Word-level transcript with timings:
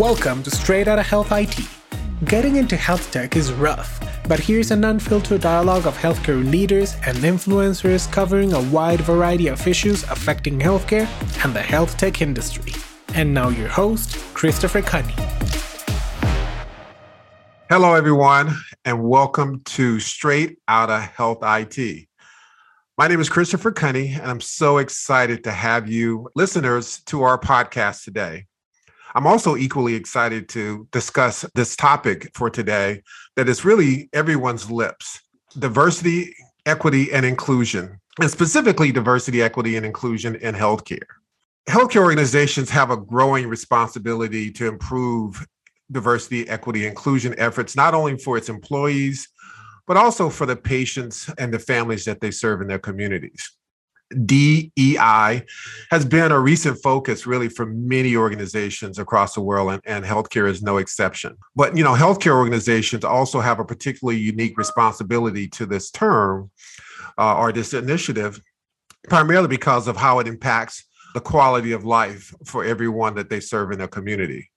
Welcome 0.00 0.42
to 0.44 0.50
Straight 0.50 0.88
Outta 0.88 1.02
Health 1.02 1.30
IT. 1.30 1.60
Getting 2.24 2.56
into 2.56 2.74
health 2.74 3.12
tech 3.12 3.36
is 3.36 3.52
rough, 3.52 4.00
but 4.26 4.40
here's 4.40 4.70
an 4.70 4.82
unfiltered 4.82 5.42
dialogue 5.42 5.86
of 5.86 5.94
healthcare 5.94 6.42
leaders 6.50 6.94
and 7.04 7.18
influencers 7.18 8.10
covering 8.10 8.54
a 8.54 8.62
wide 8.70 9.02
variety 9.02 9.48
of 9.48 9.66
issues 9.66 10.04
affecting 10.04 10.58
healthcare 10.58 11.06
and 11.44 11.54
the 11.54 11.60
health 11.60 11.98
tech 11.98 12.22
industry. 12.22 12.72
And 13.12 13.34
now, 13.34 13.50
your 13.50 13.68
host, 13.68 14.16
Christopher 14.32 14.80
Kunney. 14.80 15.12
Hello, 17.68 17.92
everyone, 17.92 18.56
and 18.86 19.04
welcome 19.06 19.60
to 19.66 20.00
Straight 20.00 20.60
Outta 20.66 20.98
Health 20.98 21.40
IT. 21.42 22.08
My 22.96 23.06
name 23.06 23.20
is 23.20 23.28
Christopher 23.28 23.70
Kunney, 23.70 24.14
and 24.14 24.30
I'm 24.30 24.40
so 24.40 24.78
excited 24.78 25.44
to 25.44 25.52
have 25.52 25.90
you 25.90 26.30
listeners 26.34 27.02
to 27.04 27.20
our 27.20 27.38
podcast 27.38 28.04
today. 28.04 28.46
I'm 29.14 29.26
also 29.26 29.56
equally 29.56 29.94
excited 29.94 30.48
to 30.50 30.86
discuss 30.92 31.44
this 31.54 31.74
topic 31.74 32.30
for 32.34 32.48
today 32.48 33.02
that 33.36 33.48
is 33.48 33.64
really 33.64 34.08
everyone's 34.12 34.70
lips 34.70 35.20
diversity, 35.58 36.32
equity, 36.64 37.12
and 37.12 37.26
inclusion, 37.26 37.98
and 38.20 38.30
specifically 38.30 38.92
diversity, 38.92 39.42
equity, 39.42 39.76
and 39.76 39.84
inclusion 39.84 40.36
in 40.36 40.54
healthcare. 40.54 40.98
Healthcare 41.68 42.04
organizations 42.04 42.70
have 42.70 42.90
a 42.90 42.96
growing 42.96 43.48
responsibility 43.48 44.52
to 44.52 44.68
improve 44.68 45.44
diversity, 45.90 46.48
equity, 46.48 46.86
inclusion 46.86 47.34
efforts, 47.36 47.74
not 47.74 47.94
only 47.94 48.16
for 48.16 48.36
its 48.36 48.48
employees, 48.48 49.28
but 49.88 49.96
also 49.96 50.30
for 50.30 50.46
the 50.46 50.54
patients 50.54 51.28
and 51.36 51.52
the 51.52 51.58
families 51.58 52.04
that 52.04 52.20
they 52.20 52.30
serve 52.30 52.60
in 52.60 52.68
their 52.68 52.78
communities. 52.78 53.50
DEI 54.24 55.44
has 55.90 56.04
been 56.04 56.32
a 56.32 56.40
recent 56.40 56.82
focus 56.82 57.26
really 57.26 57.48
for 57.48 57.66
many 57.66 58.16
organizations 58.16 58.98
across 58.98 59.34
the 59.34 59.40
world, 59.40 59.72
and, 59.72 59.82
and 59.84 60.04
healthcare 60.04 60.48
is 60.48 60.62
no 60.62 60.78
exception. 60.78 61.36
But 61.54 61.76
you 61.76 61.84
know, 61.84 61.94
healthcare 61.94 62.34
organizations 62.34 63.04
also 63.04 63.40
have 63.40 63.60
a 63.60 63.64
particularly 63.64 64.18
unique 64.18 64.58
responsibility 64.58 65.48
to 65.48 65.66
this 65.66 65.90
term 65.90 66.50
uh, 67.18 67.36
or 67.36 67.52
this 67.52 67.72
initiative, 67.72 68.40
primarily 69.08 69.48
because 69.48 69.86
of 69.86 69.96
how 69.96 70.18
it 70.18 70.26
impacts 70.26 70.84
the 71.14 71.20
quality 71.20 71.72
of 71.72 71.84
life 71.84 72.34
for 72.44 72.64
everyone 72.64 73.14
that 73.14 73.30
they 73.30 73.40
serve 73.40 73.72
in 73.72 73.78
their 73.78 73.88
community. 73.88 74.50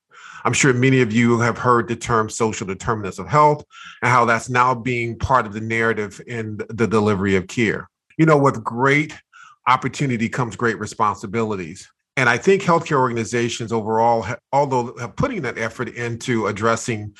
I'm 0.46 0.54
sure 0.54 0.74
many 0.74 1.02
of 1.02 1.14
you 1.14 1.40
have 1.40 1.58
heard 1.58 1.88
the 1.88 1.96
term 1.96 2.30
social 2.30 2.68
determinants 2.68 3.18
of 3.20 3.28
health 3.28 3.64
and 4.02 4.12
how 4.12 4.26
that's 4.26 4.50
now 4.50 4.76
being 4.76 5.18
part 5.18 5.46
of 5.46 5.54
the 5.54 5.62
narrative 5.62 6.22
in 6.28 6.59
the 6.70 6.88
delivery 6.88 7.36
of 7.36 7.48
care. 7.48 7.90
You 8.18 8.26
know, 8.26 8.38
with 8.38 8.64
great 8.64 9.14
opportunity 9.67 10.30
comes 10.30 10.56
great 10.56 10.80
responsibilities. 10.80 11.89
And 12.16 12.30
I 12.30 12.38
think 12.38 12.61
healthcare 12.61 13.00
organizations 13.00 13.72
overall, 13.72 14.25
although 14.52 14.92
putting 15.16 15.42
that 15.44 15.58
effort 15.58 15.89
into 15.89 16.47
addressing 16.47 17.16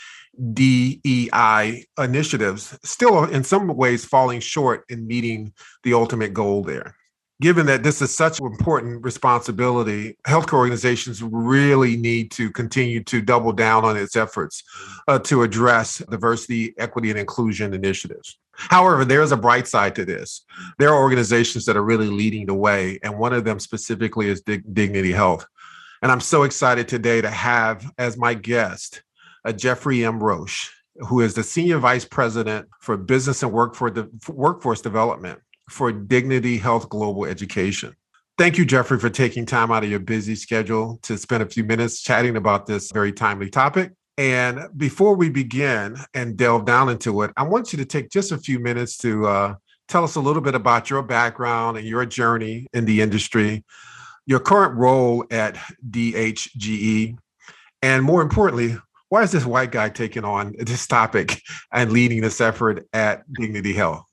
DEI 0.54 1.86
initiatives, 1.98 2.78
still 2.84 3.24
in 3.24 3.44
some 3.44 3.68
ways 3.76 4.06
falling 4.06 4.40
short 4.40 4.84
in 4.90 5.08
meeting 5.08 5.54
the 5.84 5.94
ultimate 5.94 6.34
goal 6.34 6.64
there. 6.64 6.96
Given 7.44 7.66
that 7.66 7.84
this 7.84 8.02
is 8.02 8.16
such 8.16 8.40
an 8.40 8.46
important 8.46 9.04
responsibility, 9.04 10.18
healthcare 10.26 10.54
organizations 10.54 11.22
really 11.22 11.98
need 11.98 12.32
to 12.32 12.50
continue 12.50 13.04
to 13.04 13.22
double 13.22 13.52
down 13.52 13.84
on 13.84 13.98
its 13.98 14.16
efforts 14.16 14.64
uh, 15.10 15.20
to 15.20 15.44
address 15.44 15.98
diversity, 16.10 16.74
equity, 16.78 17.10
and 17.10 17.20
inclusion 17.20 17.74
initiatives. 17.74 18.38
However, 18.54 19.04
there 19.04 19.22
is 19.22 19.34
a 19.34 19.38
bright 19.38 19.68
side 19.68 19.94
to 19.96 20.06
this. 20.06 20.46
There 20.80 20.88
are 20.88 21.04
organizations 21.04 21.66
that 21.66 21.76
are 21.76 21.84
really 21.84 22.08
leading 22.08 22.46
the 22.46 22.54
way, 22.54 22.98
and 23.04 23.20
one 23.20 23.34
of 23.34 23.44
them 23.44 23.60
specifically 23.60 24.30
is 24.30 24.40
Dig- 24.40 24.74
Dignity 24.74 25.12
Health. 25.12 25.46
And 26.02 26.14
I'm 26.14 26.22
so 26.22 26.44
excited 26.44 26.88
today 26.88 27.20
to 27.20 27.30
have 27.30 27.92
as 27.98 28.18
my 28.18 28.36
guest 28.36 29.04
a 29.44 29.50
uh, 29.50 29.52
Geoffrey 29.52 30.06
M. 30.06 30.24
Roche, 30.24 30.72
who 30.96 31.20
is 31.20 31.34
the 31.34 31.44
Senior 31.44 31.80
Vice 31.80 32.06
President 32.06 32.70
for 32.80 32.96
Business 32.96 33.44
and 33.44 33.52
Workforce 33.52 34.82
Development 34.82 35.42
for 35.70 35.92
Dignity 35.92 36.58
Health 36.58 36.90
Global 36.90 37.26
Education. 37.26 37.96
Thank 38.38 38.58
you, 38.58 38.66
Geoffrey, 38.66 39.00
for 39.00 39.10
taking 39.10 39.46
time 39.46 39.72
out 39.72 39.84
of 39.84 39.90
your 39.90 40.00
busy 40.00 40.36
schedule 40.36 41.00
to 41.04 41.18
spend 41.18 41.44
a 41.44 41.46
few 41.46 41.64
minutes 41.64 42.02
chatting 42.02 42.36
about 42.36 42.66
this 42.66 42.92
very 42.92 43.12
timely 43.12 43.50
topic. 43.50 43.92
And 44.18 44.68
before 44.78 45.16
we 45.16 45.30
begin 45.30 45.98
and 46.14 46.38
delve 46.38 46.66
down 46.66 46.90
into 46.90 47.22
it, 47.24 47.32
I 47.38 47.44
want 47.44 47.74
you 47.74 47.78
to 47.78 47.86
take 47.86 48.10
just 48.10 48.32
a 48.32 48.38
few 48.38 48.60
minutes 48.60 48.98
to 48.98 49.28
uh, 49.28 49.56
tell 49.88 50.04
us 50.04 50.16
a 50.16 50.20
little 50.20 50.42
bit 50.42 50.56
about 50.56 50.90
your 50.90 51.04
background 51.04 51.78
and 51.78 51.88
your 51.88 52.06
journey 52.06 52.68
in 52.74 52.86
the 52.86 53.02
industry, 53.02 53.64
your 54.26 54.40
current 54.40 54.76
role 54.76 55.26
at 55.32 55.56
DHGE, 55.90 57.18
and 57.84 58.04
more 58.04 58.22
importantly, 58.22 58.78
why 59.10 59.24
is 59.24 59.32
this 59.32 59.46
white 59.46 59.72
guy 59.72 59.90
taking 59.90 60.24
on 60.24 60.56
this 60.58 60.88
topic 60.88 61.40
and 61.72 61.92
leading 61.92 62.22
this 62.22 62.42
effort 62.42 62.88
at 62.94 63.32
Dignity 63.34 63.74
Health? 63.74 64.06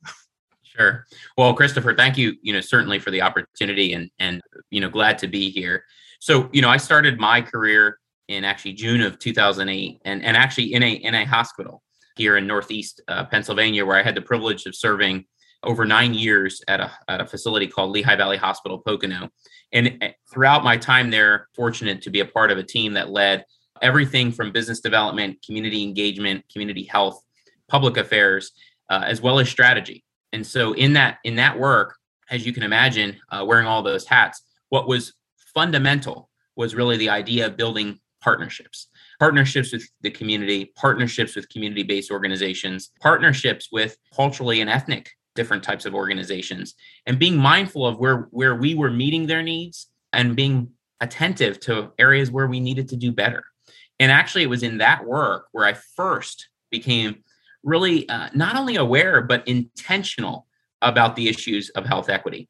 Sure. 0.80 1.06
Well, 1.36 1.52
Christopher, 1.52 1.94
thank 1.94 2.16
you, 2.16 2.36
you 2.40 2.54
know, 2.54 2.62
certainly 2.62 2.98
for 2.98 3.10
the 3.10 3.20
opportunity 3.20 3.92
and 3.92 4.10
and 4.18 4.40
you 4.70 4.80
know, 4.80 4.88
glad 4.88 5.18
to 5.18 5.28
be 5.28 5.50
here. 5.50 5.84
So, 6.20 6.48
you 6.52 6.62
know, 6.62 6.70
I 6.70 6.78
started 6.78 7.20
my 7.20 7.42
career 7.42 7.98
in 8.28 8.44
actually 8.44 8.72
June 8.72 9.02
of 9.02 9.18
2008 9.18 10.00
and 10.06 10.24
and 10.24 10.36
actually 10.36 10.72
in 10.72 10.82
a 10.82 10.92
in 10.92 11.14
a 11.14 11.24
hospital 11.24 11.82
here 12.16 12.38
in 12.38 12.46
Northeast 12.46 13.02
uh, 13.08 13.24
Pennsylvania 13.26 13.84
where 13.84 13.98
I 13.98 14.02
had 14.02 14.14
the 14.14 14.22
privilege 14.22 14.64
of 14.64 14.74
serving 14.74 15.26
over 15.62 15.84
9 15.84 16.14
years 16.14 16.62
at 16.66 16.80
a 16.80 16.90
at 17.08 17.20
a 17.20 17.26
facility 17.26 17.66
called 17.66 17.90
Lehigh 17.90 18.16
Valley 18.16 18.38
Hospital 18.38 18.78
Pocono. 18.78 19.28
And 19.72 19.98
eh, 20.00 20.12
throughout 20.32 20.64
my 20.64 20.78
time 20.78 21.10
there, 21.10 21.48
fortunate 21.54 22.00
to 22.02 22.10
be 22.10 22.20
a 22.20 22.24
part 22.24 22.50
of 22.50 22.56
a 22.56 22.62
team 22.62 22.94
that 22.94 23.10
led 23.10 23.44
everything 23.82 24.32
from 24.32 24.50
business 24.50 24.80
development, 24.80 25.44
community 25.44 25.82
engagement, 25.82 26.44
community 26.50 26.84
health, 26.84 27.22
public 27.68 27.98
affairs, 27.98 28.52
uh, 28.88 29.02
as 29.04 29.20
well 29.20 29.38
as 29.38 29.48
strategy. 29.50 30.04
And 30.32 30.46
so 30.46 30.72
in 30.72 30.92
that 30.94 31.18
in 31.24 31.36
that 31.36 31.58
work, 31.58 31.96
as 32.30 32.46
you 32.46 32.52
can 32.52 32.62
imagine, 32.62 33.16
uh, 33.30 33.44
wearing 33.46 33.66
all 33.66 33.82
those 33.82 34.06
hats, 34.06 34.42
what 34.68 34.86
was 34.86 35.12
fundamental 35.54 36.30
was 36.56 36.74
really 36.74 36.96
the 36.96 37.10
idea 37.10 37.46
of 37.46 37.56
building 37.56 37.98
partnerships. 38.20 38.88
Partnerships 39.18 39.72
with 39.72 39.88
the 40.02 40.10
community 40.10 40.72
partnerships 40.76 41.34
with 41.34 41.48
community-based 41.48 42.10
organizations 42.10 42.90
partnerships 43.00 43.68
with 43.72 43.96
culturally 44.14 44.60
and 44.60 44.70
ethnic 44.70 45.10
different 45.34 45.62
types 45.62 45.86
of 45.86 45.94
organizations 45.94 46.74
and 47.06 47.18
being 47.18 47.36
mindful 47.36 47.86
of 47.86 47.98
where 47.98 48.28
where 48.30 48.56
we 48.56 48.74
were 48.74 48.90
meeting 48.90 49.26
their 49.26 49.42
needs 49.42 49.88
and 50.12 50.36
being 50.36 50.68
attentive 51.00 51.60
to 51.60 51.90
areas 51.98 52.30
where 52.30 52.46
we 52.46 52.60
needed 52.60 52.88
to 52.88 52.96
do 52.96 53.12
better. 53.12 53.44
And 53.98 54.10
actually 54.10 54.42
it 54.42 54.50
was 54.50 54.62
in 54.62 54.78
that 54.78 55.04
work 55.04 55.48
where 55.52 55.66
i 55.66 55.72
first 55.72 56.48
became 56.70 57.22
really 57.62 58.08
uh, 58.08 58.28
not 58.34 58.56
only 58.56 58.76
aware 58.76 59.22
but 59.22 59.46
intentional 59.46 60.46
about 60.82 61.16
the 61.16 61.28
issues 61.28 61.68
of 61.70 61.84
health 61.84 62.08
equity. 62.08 62.48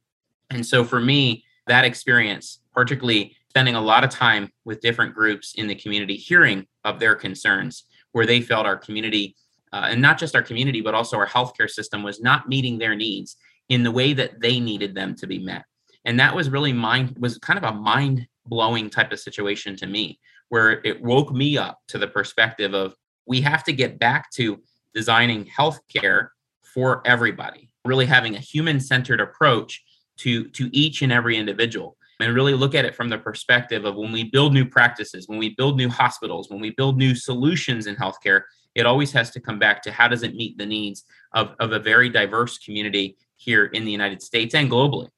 And 0.50 0.64
so 0.64 0.84
for 0.84 1.00
me, 1.00 1.44
that 1.66 1.84
experience, 1.84 2.60
particularly 2.74 3.36
spending 3.48 3.74
a 3.74 3.80
lot 3.80 4.04
of 4.04 4.10
time 4.10 4.50
with 4.64 4.80
different 4.80 5.14
groups 5.14 5.54
in 5.56 5.66
the 5.66 5.74
community, 5.74 6.16
hearing 6.16 6.66
of 6.84 7.00
their 7.00 7.14
concerns, 7.14 7.84
where 8.12 8.26
they 8.26 8.40
felt 8.40 8.66
our 8.66 8.76
community, 8.76 9.36
uh, 9.72 9.86
and 9.90 10.00
not 10.00 10.18
just 10.18 10.34
our 10.34 10.42
community, 10.42 10.80
but 10.80 10.94
also 10.94 11.16
our 11.16 11.26
healthcare 11.26 11.68
system 11.68 12.02
was 12.02 12.20
not 12.20 12.48
meeting 12.48 12.78
their 12.78 12.94
needs 12.94 13.36
in 13.68 13.82
the 13.82 13.90
way 13.90 14.12
that 14.12 14.40
they 14.40 14.58
needed 14.58 14.94
them 14.94 15.14
to 15.16 15.26
be 15.26 15.38
met. 15.38 15.64
And 16.04 16.18
that 16.18 16.34
was 16.34 16.50
really 16.50 16.72
mind 16.72 17.16
was 17.18 17.38
kind 17.38 17.58
of 17.58 17.64
a 17.64 17.72
mind 17.72 18.26
blowing 18.46 18.90
type 18.90 19.12
of 19.12 19.20
situation 19.20 19.76
to 19.76 19.86
me, 19.86 20.18
where 20.48 20.80
it 20.84 21.00
woke 21.02 21.32
me 21.32 21.58
up 21.58 21.78
to 21.88 21.98
the 21.98 22.08
perspective 22.08 22.74
of 22.74 22.94
we 23.26 23.40
have 23.42 23.62
to 23.64 23.72
get 23.72 23.98
back 23.98 24.30
to 24.32 24.60
designing 24.94 25.44
healthcare 25.46 26.28
for 26.62 27.02
everybody, 27.04 27.68
really 27.84 28.06
having 28.06 28.36
a 28.36 28.40
human 28.40 28.80
centered 28.80 29.20
approach 29.20 29.82
to, 30.18 30.48
to 30.50 30.68
each 30.76 31.02
and 31.02 31.12
every 31.12 31.36
individual. 31.36 31.96
And 32.20 32.34
really 32.34 32.52
look 32.52 32.74
at 32.74 32.84
it 32.84 32.94
from 32.94 33.08
the 33.08 33.16
perspective 33.16 33.86
of 33.86 33.96
when 33.96 34.12
we 34.12 34.24
build 34.24 34.52
new 34.52 34.66
practices, 34.66 35.26
when 35.26 35.38
we 35.38 35.54
build 35.54 35.78
new 35.78 35.88
hospitals, 35.88 36.50
when 36.50 36.60
we 36.60 36.70
build 36.70 36.98
new 36.98 37.14
solutions 37.14 37.86
in 37.86 37.96
healthcare, 37.96 38.42
it 38.74 38.84
always 38.84 39.10
has 39.12 39.30
to 39.30 39.40
come 39.40 39.58
back 39.58 39.82
to 39.82 39.90
how 39.90 40.06
does 40.06 40.22
it 40.22 40.34
meet 40.34 40.58
the 40.58 40.66
needs 40.66 41.04
of, 41.32 41.54
of 41.58 41.72
a 41.72 41.78
very 41.78 42.10
diverse 42.10 42.58
community 42.58 43.16
here 43.36 43.64
in 43.66 43.86
the 43.86 43.90
United 43.90 44.20
States 44.20 44.54
and 44.54 44.70
globally. 44.70 45.08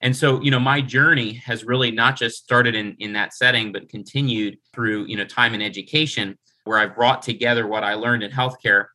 And 0.00 0.16
so, 0.16 0.40
you 0.42 0.50
know, 0.50 0.58
my 0.58 0.80
journey 0.80 1.34
has 1.34 1.64
really 1.64 1.90
not 1.90 2.16
just 2.16 2.42
started 2.42 2.74
in, 2.74 2.96
in 2.98 3.12
that 3.12 3.32
setting, 3.34 3.70
but 3.70 3.88
continued 3.88 4.58
through, 4.74 5.04
you 5.04 5.16
know, 5.16 5.24
time 5.24 5.54
in 5.54 5.62
education, 5.62 6.36
where 6.64 6.78
I've 6.78 6.96
brought 6.96 7.22
together 7.22 7.66
what 7.66 7.84
I 7.84 7.94
learned 7.94 8.22
in 8.22 8.30
healthcare 8.30 8.86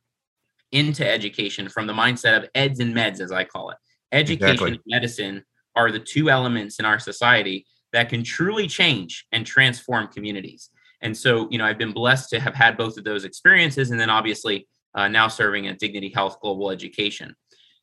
into 0.72 1.08
education 1.08 1.68
from 1.68 1.86
the 1.86 1.92
mindset 1.92 2.36
of 2.36 2.48
eds 2.54 2.80
and 2.80 2.94
meds, 2.94 3.20
as 3.20 3.32
I 3.32 3.44
call 3.44 3.70
it. 3.70 3.76
Education 4.12 4.50
exactly. 4.50 4.70
and 4.72 4.80
medicine 4.86 5.44
are 5.74 5.90
the 5.90 6.00
two 6.00 6.30
elements 6.30 6.78
in 6.78 6.84
our 6.84 6.98
society 6.98 7.66
that 7.92 8.08
can 8.08 8.22
truly 8.22 8.66
change 8.66 9.26
and 9.32 9.46
transform 9.46 10.08
communities. 10.08 10.70
And 11.02 11.16
so, 11.16 11.48
you 11.50 11.58
know, 11.58 11.64
I've 11.64 11.78
been 11.78 11.92
blessed 11.92 12.30
to 12.30 12.40
have 12.40 12.54
had 12.54 12.76
both 12.76 12.96
of 12.96 13.04
those 13.04 13.24
experiences, 13.24 13.90
and 13.90 14.00
then 14.00 14.10
obviously 14.10 14.66
uh, 14.94 15.08
now 15.08 15.28
serving 15.28 15.66
at 15.66 15.78
Dignity 15.78 16.08
Health 16.08 16.40
Global 16.40 16.70
Education. 16.70 17.34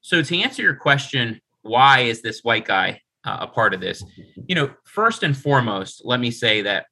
So, 0.01 0.21
to 0.21 0.39
answer 0.39 0.61
your 0.61 0.75
question, 0.75 1.39
why 1.61 2.01
is 2.01 2.21
this 2.21 2.41
white 2.41 2.65
guy 2.65 3.01
uh, 3.23 3.37
a 3.41 3.47
part 3.47 3.73
of 3.73 3.79
this? 3.79 4.03
You 4.47 4.55
know, 4.55 4.71
first 4.85 5.23
and 5.23 5.37
foremost, 5.37 6.01
let 6.03 6.19
me 6.19 6.31
say 6.31 6.63
that 6.63 6.87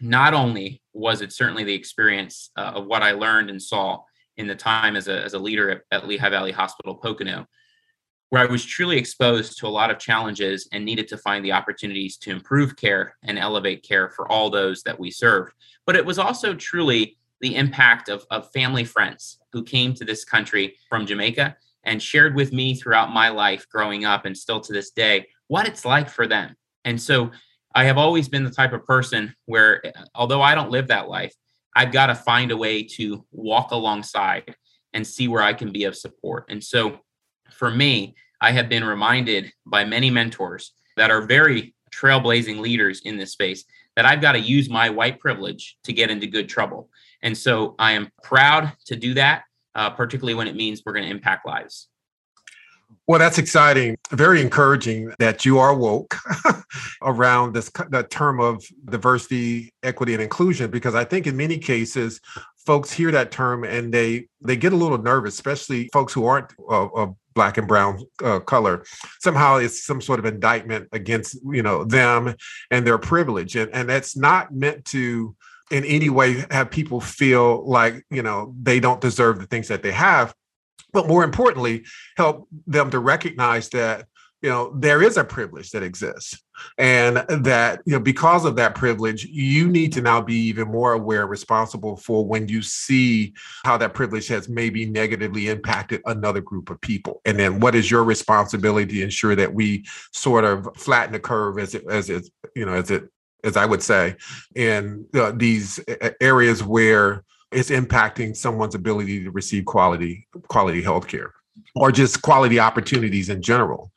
not 0.00 0.34
only 0.34 0.82
was 0.92 1.22
it 1.22 1.32
certainly 1.32 1.64
the 1.64 1.74
experience 1.74 2.50
uh, 2.56 2.72
of 2.74 2.86
what 2.86 3.02
I 3.02 3.12
learned 3.12 3.50
and 3.50 3.62
saw 3.62 4.00
in 4.36 4.46
the 4.46 4.54
time 4.54 4.96
as 4.96 5.08
a, 5.08 5.22
as 5.22 5.34
a 5.34 5.38
leader 5.38 5.70
at, 5.70 5.82
at 5.90 6.08
Lehigh 6.08 6.30
Valley 6.30 6.52
Hospital 6.52 6.94
Pocono, 6.94 7.46
where 8.30 8.42
I 8.42 8.50
was 8.50 8.64
truly 8.64 8.96
exposed 8.96 9.58
to 9.58 9.66
a 9.66 9.68
lot 9.68 9.90
of 9.90 9.98
challenges 9.98 10.68
and 10.72 10.84
needed 10.84 11.08
to 11.08 11.18
find 11.18 11.44
the 11.44 11.52
opportunities 11.52 12.16
to 12.18 12.30
improve 12.30 12.76
care 12.76 13.16
and 13.22 13.38
elevate 13.38 13.82
care 13.82 14.08
for 14.08 14.30
all 14.30 14.48
those 14.48 14.82
that 14.84 14.98
we 14.98 15.10
served. 15.10 15.52
But 15.86 15.96
it 15.96 16.06
was 16.06 16.18
also 16.18 16.54
truly 16.54 17.18
the 17.40 17.56
impact 17.56 18.08
of, 18.08 18.24
of 18.30 18.50
family 18.52 18.84
friends 18.84 19.38
who 19.52 19.62
came 19.62 19.92
to 19.94 20.04
this 20.04 20.24
country 20.24 20.76
from 20.88 21.06
Jamaica 21.06 21.56
and 21.84 22.00
shared 22.00 22.34
with 22.34 22.52
me 22.52 22.74
throughout 22.74 23.12
my 23.12 23.28
life 23.28 23.66
growing 23.68 24.04
up 24.04 24.24
and 24.24 24.36
still 24.36 24.60
to 24.60 24.72
this 24.72 24.90
day 24.92 25.26
what 25.48 25.66
it's 25.66 25.84
like 25.84 26.08
for 26.08 26.26
them. 26.26 26.54
And 26.84 27.00
so 27.00 27.32
I 27.74 27.84
have 27.84 27.98
always 27.98 28.28
been 28.28 28.44
the 28.44 28.50
type 28.50 28.72
of 28.72 28.86
person 28.86 29.34
where, 29.46 29.82
although 30.14 30.40
I 30.40 30.54
don't 30.54 30.70
live 30.70 30.88
that 30.88 31.08
life, 31.08 31.34
I've 31.74 31.92
got 31.92 32.06
to 32.06 32.14
find 32.14 32.50
a 32.50 32.56
way 32.56 32.82
to 32.82 33.24
walk 33.32 33.70
alongside 33.70 34.54
and 34.92 35.06
see 35.06 35.28
where 35.28 35.42
I 35.42 35.54
can 35.54 35.72
be 35.72 35.84
of 35.84 35.96
support. 35.96 36.46
And 36.48 36.62
so 36.62 36.98
for 37.50 37.70
me, 37.70 38.14
I 38.40 38.52
have 38.52 38.68
been 38.68 38.84
reminded 38.84 39.52
by 39.66 39.84
many 39.84 40.10
mentors 40.10 40.72
that 40.96 41.10
are 41.10 41.22
very 41.22 41.74
trailblazing 41.94 42.58
leaders 42.58 43.00
in 43.04 43.16
this 43.16 43.32
space 43.32 43.64
that 43.96 44.06
I've 44.06 44.20
got 44.20 44.32
to 44.32 44.40
use 44.40 44.68
my 44.68 44.90
white 44.90 45.20
privilege 45.20 45.76
to 45.84 45.92
get 45.92 46.10
into 46.10 46.26
good 46.26 46.48
trouble. 46.48 46.88
And 47.22 47.36
so 47.36 47.74
I 47.78 47.92
am 47.92 48.10
proud 48.22 48.72
to 48.86 48.96
do 48.96 49.14
that, 49.14 49.44
uh, 49.74 49.90
particularly 49.90 50.34
when 50.34 50.48
it 50.48 50.56
means 50.56 50.82
we're 50.84 50.94
going 50.94 51.04
to 51.04 51.10
impact 51.10 51.46
lives. 51.46 51.88
Well, 53.08 53.18
that's 53.18 53.38
exciting. 53.38 53.96
Very 54.10 54.40
encouraging 54.40 55.12
that 55.18 55.44
you 55.44 55.58
are 55.58 55.74
woke 55.74 56.16
around 57.02 57.52
this 57.52 57.68
the 57.90 58.06
term 58.08 58.40
of 58.40 58.64
diversity, 58.84 59.72
equity, 59.82 60.14
and 60.14 60.22
inclusion. 60.22 60.70
Because 60.70 60.94
I 60.94 61.04
think 61.04 61.26
in 61.26 61.36
many 61.36 61.58
cases, 61.58 62.20
folks 62.64 62.92
hear 62.92 63.10
that 63.10 63.32
term 63.32 63.64
and 63.64 63.92
they 63.92 64.28
they 64.40 64.56
get 64.56 64.72
a 64.72 64.76
little 64.76 64.98
nervous, 64.98 65.34
especially 65.34 65.90
folks 65.92 66.12
who 66.12 66.26
aren't 66.26 66.52
of, 66.68 67.16
black 67.34 67.56
and 67.56 67.66
brown 67.66 67.98
uh, 68.22 68.38
color. 68.40 68.84
Somehow, 69.20 69.56
it's 69.56 69.86
some 69.86 70.02
sort 70.02 70.18
of 70.18 70.26
indictment 70.26 70.86
against 70.92 71.38
you 71.50 71.62
know 71.62 71.82
them 71.82 72.34
and 72.70 72.86
their 72.86 72.98
privilege, 72.98 73.56
and 73.56 73.72
and 73.74 73.88
that's 73.88 74.16
not 74.16 74.52
meant 74.54 74.84
to 74.86 75.34
in 75.70 75.84
any 75.86 76.10
way 76.10 76.44
have 76.50 76.70
people 76.70 77.00
feel 77.00 77.66
like 77.68 78.04
you 78.10 78.22
know 78.22 78.54
they 78.62 78.78
don't 78.78 79.00
deserve 79.00 79.40
the 79.40 79.46
things 79.46 79.66
that 79.68 79.82
they 79.82 79.92
have 79.92 80.34
but 80.92 81.08
more 81.08 81.24
importantly, 81.24 81.84
help 82.16 82.48
them 82.66 82.90
to 82.90 82.98
recognize 82.98 83.68
that 83.70 84.06
you 84.42 84.50
know 84.50 84.72
there 84.76 85.02
is 85.02 85.16
a 85.16 85.24
privilege 85.24 85.70
that 85.70 85.82
exists 85.82 86.42
and 86.76 87.16
that 87.28 87.80
you 87.86 87.92
know 87.92 88.00
because 88.00 88.44
of 88.44 88.56
that 88.56 88.74
privilege 88.74 89.24
you 89.24 89.68
need 89.68 89.92
to 89.92 90.02
now 90.02 90.20
be 90.20 90.34
even 90.34 90.68
more 90.68 90.92
aware 90.92 91.26
responsible 91.26 91.96
for 91.96 92.26
when 92.26 92.48
you 92.48 92.60
see 92.60 93.32
how 93.64 93.76
that 93.76 93.94
privilege 93.94 94.26
has 94.26 94.48
maybe 94.48 94.84
negatively 94.84 95.48
impacted 95.48 96.02
another 96.06 96.40
group 96.40 96.70
of 96.70 96.80
people. 96.80 97.20
And 97.24 97.38
then 97.38 97.60
what 97.60 97.74
is 97.74 97.90
your 97.90 98.04
responsibility 98.04 98.98
to 98.98 99.02
ensure 99.02 99.36
that 99.36 99.54
we 99.54 99.84
sort 100.12 100.44
of 100.44 100.68
flatten 100.76 101.12
the 101.12 101.20
curve 101.20 101.58
as 101.58 101.74
it 101.74 101.84
as 101.88 102.10
it 102.10 102.28
you 102.54 102.66
know 102.66 102.74
as 102.74 102.90
it 102.90 103.08
as 103.44 103.56
i 103.56 103.64
would 103.64 103.82
say 103.82 104.16
in 104.54 105.06
uh, 105.14 105.32
these 105.34 105.80
areas 106.20 106.62
where 106.62 107.24
it's 107.52 107.70
impacting 107.70 108.36
someone's 108.36 108.74
ability 108.74 109.24
to 109.24 109.30
receive 109.30 109.64
quality 109.64 110.26
quality 110.48 110.82
health 110.82 111.06
care 111.06 111.32
or 111.74 111.92
just 111.92 112.22
quality 112.22 112.58
opportunities 112.58 113.28
in 113.28 113.42
general. 113.42 113.92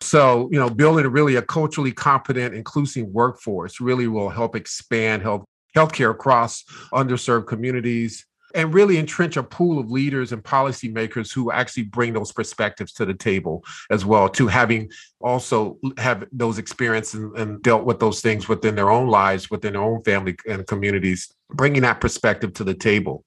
So 0.00 0.48
you 0.52 0.58
know 0.58 0.70
building 0.70 1.06
really 1.08 1.36
a 1.36 1.42
culturally 1.42 1.92
competent 1.92 2.54
inclusive 2.54 3.06
workforce 3.06 3.80
really 3.80 4.08
will 4.08 4.30
help 4.30 4.54
expand 4.56 5.22
health 5.22 5.44
healthcare 5.76 6.10
across 6.10 6.64
underserved 6.92 7.46
communities 7.46 8.26
and 8.54 8.72
really 8.72 8.98
entrench 8.98 9.36
a 9.36 9.42
pool 9.42 9.78
of 9.78 9.90
leaders 9.90 10.32
and 10.32 10.42
policymakers 10.42 11.32
who 11.32 11.50
actually 11.50 11.84
bring 11.84 12.12
those 12.12 12.32
perspectives 12.32 12.92
to 12.92 13.04
the 13.04 13.14
table 13.14 13.64
as 13.90 14.04
well 14.04 14.28
to 14.28 14.46
having 14.46 14.90
also 15.20 15.78
have 15.98 16.24
those 16.32 16.58
experiences 16.58 17.20
and, 17.36 17.62
dealt 17.62 17.84
with 17.84 17.98
those 17.98 18.20
things 18.20 18.48
within 18.48 18.74
their 18.74 18.90
own 18.90 19.08
lives 19.08 19.50
within 19.50 19.72
their 19.72 19.82
own 19.82 20.02
family 20.04 20.36
and 20.46 20.66
communities 20.66 21.32
bringing 21.50 21.82
that 21.82 22.00
perspective 22.00 22.52
to 22.54 22.64
the 22.64 22.74
table. 22.74 23.24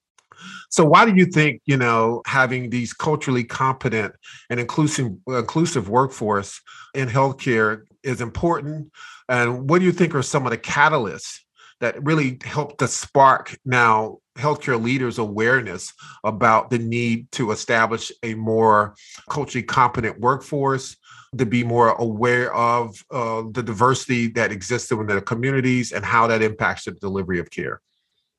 So 0.69 0.85
why 0.85 1.05
do 1.05 1.13
you 1.15 1.25
think 1.25 1.61
you 1.65 1.77
know 1.77 2.21
having 2.25 2.69
these 2.69 2.93
culturally 2.93 3.43
competent 3.43 4.13
and 4.49 4.59
inclusive 4.59 5.11
inclusive 5.27 5.89
workforce 5.89 6.61
in 6.93 7.09
healthcare 7.09 7.83
is 8.03 8.21
important? 8.21 8.91
And 9.27 9.69
what 9.69 9.79
do 9.79 9.85
you 9.85 9.91
think 9.91 10.15
are 10.15 10.23
some 10.23 10.45
of 10.45 10.51
the 10.51 10.57
catalysts 10.57 11.39
that 11.79 12.01
really 12.03 12.39
helped 12.43 12.79
to 12.79 12.87
spark 12.87 13.57
now 13.65 14.19
healthcare 14.37 14.81
leaders 14.81 15.17
awareness 15.17 15.93
about 16.23 16.69
the 16.69 16.79
need 16.79 17.31
to 17.33 17.51
establish 17.51 18.11
a 18.23 18.33
more 18.35 18.95
culturally 19.29 19.63
competent 19.63 20.19
workforce 20.19 20.95
to 21.37 21.45
be 21.45 21.63
more 21.63 21.89
aware 21.89 22.53
of 22.53 23.03
uh, 23.11 23.43
the 23.51 23.63
diversity 23.63 24.27
that 24.27 24.51
exists 24.51 24.91
within 24.91 25.15
the 25.15 25.21
communities 25.21 25.91
and 25.91 26.03
how 26.03 26.27
that 26.27 26.41
impacts 26.41 26.85
the 26.85 26.91
delivery 26.91 27.39
of 27.39 27.49
care. 27.49 27.81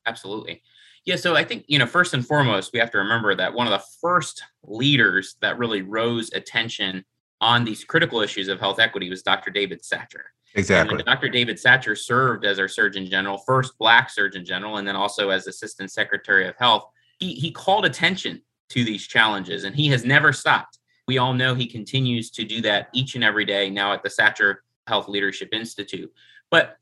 Absolutely. 0.05 0.61
Yeah 1.05 1.17
so 1.17 1.35
i 1.35 1.43
think 1.43 1.65
you 1.67 1.79
know 1.79 1.85
first 1.85 2.13
and 2.13 2.25
foremost 2.25 2.71
we 2.71 2.79
have 2.79 2.91
to 2.91 2.97
remember 2.97 3.35
that 3.35 3.53
one 3.53 3.67
of 3.67 3.71
the 3.71 3.85
first 4.01 4.43
leaders 4.63 5.35
that 5.41 5.57
really 5.57 5.81
rose 5.81 6.31
attention 6.31 7.03
on 7.41 7.65
these 7.65 7.83
critical 7.83 8.21
issues 8.21 8.47
of 8.47 8.59
health 8.59 8.79
equity 8.79 9.09
was 9.09 9.21
dr 9.21 9.51
david 9.51 9.81
satcher 9.81 10.23
Exactly. 10.55 11.01
Dr. 11.01 11.29
David 11.29 11.57
Satcher 11.57 11.97
served 11.97 12.45
as 12.45 12.59
our 12.59 12.67
Surgeon 12.67 13.05
General, 13.07 13.37
first 13.39 13.77
Black 13.79 14.09
Surgeon 14.09 14.45
General, 14.45 14.77
and 14.77 14.87
then 14.87 14.95
also 14.95 15.29
as 15.29 15.47
Assistant 15.47 15.91
Secretary 15.91 16.47
of 16.47 16.55
Health. 16.57 16.85
He, 17.19 17.33
he 17.33 17.51
called 17.51 17.85
attention 17.85 18.41
to 18.69 18.83
these 18.83 19.07
challenges 19.07 19.63
and 19.63 19.75
he 19.75 19.87
has 19.87 20.05
never 20.05 20.31
stopped. 20.33 20.79
We 21.07 21.17
all 21.17 21.33
know 21.33 21.53
he 21.53 21.67
continues 21.67 22.31
to 22.31 22.43
do 22.43 22.61
that 22.61 22.89
each 22.93 23.15
and 23.15 23.23
every 23.23 23.45
day 23.45 23.69
now 23.69 23.93
at 23.93 24.03
the 24.03 24.09
Satcher 24.09 24.57
Health 24.87 25.07
Leadership 25.07 25.49
Institute. 25.51 26.11
But 26.49 26.77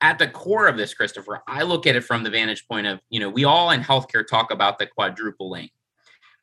at 0.00 0.18
the 0.18 0.28
core 0.28 0.66
of 0.66 0.76
this, 0.76 0.94
Christopher, 0.94 1.42
I 1.46 1.62
look 1.62 1.86
at 1.86 1.96
it 1.96 2.04
from 2.04 2.22
the 2.22 2.30
vantage 2.30 2.66
point 2.66 2.86
of, 2.86 3.00
you 3.08 3.20
know, 3.20 3.28
we 3.28 3.44
all 3.44 3.70
in 3.70 3.80
healthcare 3.80 4.26
talk 4.26 4.50
about 4.50 4.78
the 4.78 4.86
quadruple 4.86 5.56
aim, 5.56 5.68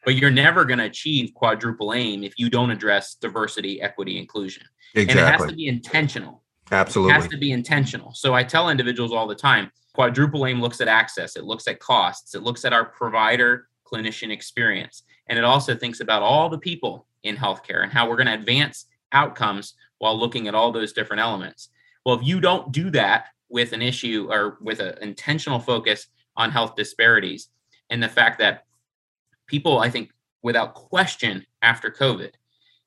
but 0.06 0.16
you're 0.16 0.32
never 0.32 0.64
going 0.64 0.80
to 0.80 0.86
achieve 0.86 1.34
quadruple 1.34 1.94
aim 1.94 2.24
if 2.24 2.34
you 2.38 2.50
don't 2.50 2.72
address 2.72 3.16
diversity, 3.16 3.82
equity, 3.82 4.18
inclusion. 4.18 4.64
Exactly. 4.96 5.22
And 5.22 5.28
it 5.28 5.40
has 5.40 5.50
to 5.50 5.56
be 5.56 5.68
intentional. 5.68 6.44
Absolutely. 6.72 7.14
It 7.14 7.16
has 7.16 7.28
to 7.30 7.38
be 7.38 7.52
intentional. 7.52 8.14
So 8.14 8.34
I 8.34 8.44
tell 8.44 8.70
individuals 8.70 9.12
all 9.12 9.28
the 9.28 9.36
time 9.36 9.72
quadruple 9.94 10.46
aim 10.46 10.62
looks 10.62 10.82
at 10.82 10.88
access, 10.88 11.36
it 11.36 11.44
looks 11.44 11.68
at 11.68 11.80
costs, 11.80 12.36
it 12.36 12.44
looks 12.44 12.64
at 12.64 12.74
our 12.74 12.86
provider 12.86 13.68
clinician 13.86 14.32
experience, 14.32 15.04
and 15.28 15.38
it 15.38 15.44
also 15.44 15.76
thinks 15.76 16.00
about 16.00 16.22
all 16.22 16.48
the 16.48 16.60
people 16.60 17.08
in 17.24 17.36
healthcare 17.36 17.84
and 17.84 17.92
how 17.92 18.08
we're 18.08 18.16
going 18.16 18.28
to 18.28 18.34
advance 18.34 18.86
outcomes 19.12 19.74
while 19.98 20.18
looking 20.18 20.48
at 20.48 20.56
all 20.56 20.72
those 20.72 20.94
different 20.94 21.22
elements. 21.22 21.70
Well, 22.06 22.16
if 22.16 22.26
you 22.26 22.40
don't 22.40 22.72
do 22.72 22.90
that 22.92 23.26
with 23.50 23.74
an 23.74 23.82
issue 23.82 24.28
or 24.30 24.58
with 24.62 24.80
an 24.80 24.96
intentional 25.02 25.60
focus 25.60 26.08
on 26.38 26.52
health 26.52 26.76
disparities 26.76 27.50
and 27.90 28.02
the 28.02 28.08
fact 28.08 28.40
that 28.40 28.66
people, 29.48 29.80
I 29.80 29.90
think, 29.90 30.12
without 30.44 30.76
question, 30.76 31.46
after 31.62 31.92
COVID, 31.92 32.32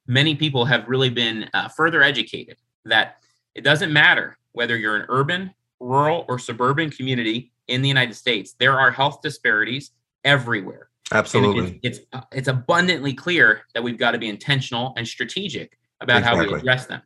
many 0.07 0.35
people 0.35 0.65
have 0.65 0.89
really 0.89 1.11
been 1.11 1.49
uh, 1.53 1.69
further 1.69 2.03
educated 2.03 2.57
that 2.85 3.22
it 3.55 3.63
doesn't 3.63 3.93
matter 3.93 4.39
whether 4.53 4.77
you're 4.77 4.97
an 4.97 5.07
urban, 5.09 5.55
rural, 5.81 6.25
or 6.29 6.39
suburban 6.39 6.91
community 6.91 7.53
in 7.69 7.83
the 7.83 7.89
United 7.89 8.15
States. 8.15 8.55
There 8.59 8.79
are 8.79 8.91
health 8.91 9.21
disparities 9.23 9.93
everywhere. 10.25 10.89
Absolutely. 11.11 11.81
It's, 11.83 11.99
it's, 11.99 12.07
uh, 12.13 12.23
it's 12.33 12.49
abundantly 12.49 13.13
clear 13.13 13.63
that 13.75 13.83
we've 13.83 13.99
got 13.99 14.13
to 14.13 14.19
be 14.19 14.29
intentional 14.29 14.95
and 14.97 15.07
strategic 15.07 15.79
about 16.01 16.19
exactly. 16.19 16.47
how 16.47 16.53
we 16.53 16.59
address 16.59 16.87
them. 16.87 17.03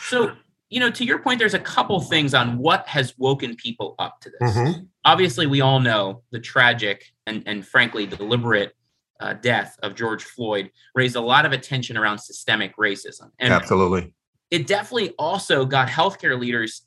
So, 0.00 0.32
you 0.68 0.80
know, 0.80 0.90
to 0.90 1.04
your 1.04 1.20
point, 1.20 1.38
there's 1.38 1.54
a 1.54 1.60
couple 1.60 1.98
things 2.00 2.34
on 2.34 2.58
what 2.58 2.86
has 2.88 3.14
woken 3.18 3.56
people 3.56 3.94
up 3.98 4.20
to 4.20 4.30
this. 4.38 4.56
Mm-hmm. 4.56 4.82
Obviously, 5.04 5.46
we 5.46 5.60
all 5.60 5.80
know 5.80 6.22
the 6.32 6.40
tragic 6.40 7.12
and, 7.26 7.42
and 7.46 7.66
frankly 7.66 8.06
deliberate 8.06 8.74
uh, 9.20 9.32
death 9.34 9.78
of 9.82 9.94
George 9.94 10.24
Floyd 10.24 10.70
raised 10.94 11.16
a 11.16 11.20
lot 11.20 11.46
of 11.46 11.52
attention 11.52 11.96
around 11.96 12.18
systemic 12.18 12.76
racism. 12.76 13.30
And 13.38 13.52
Absolutely 13.54 14.12
it 14.50 14.66
definitely 14.66 15.14
also 15.18 15.64
got 15.64 15.88
healthcare 15.88 16.38
leaders 16.38 16.82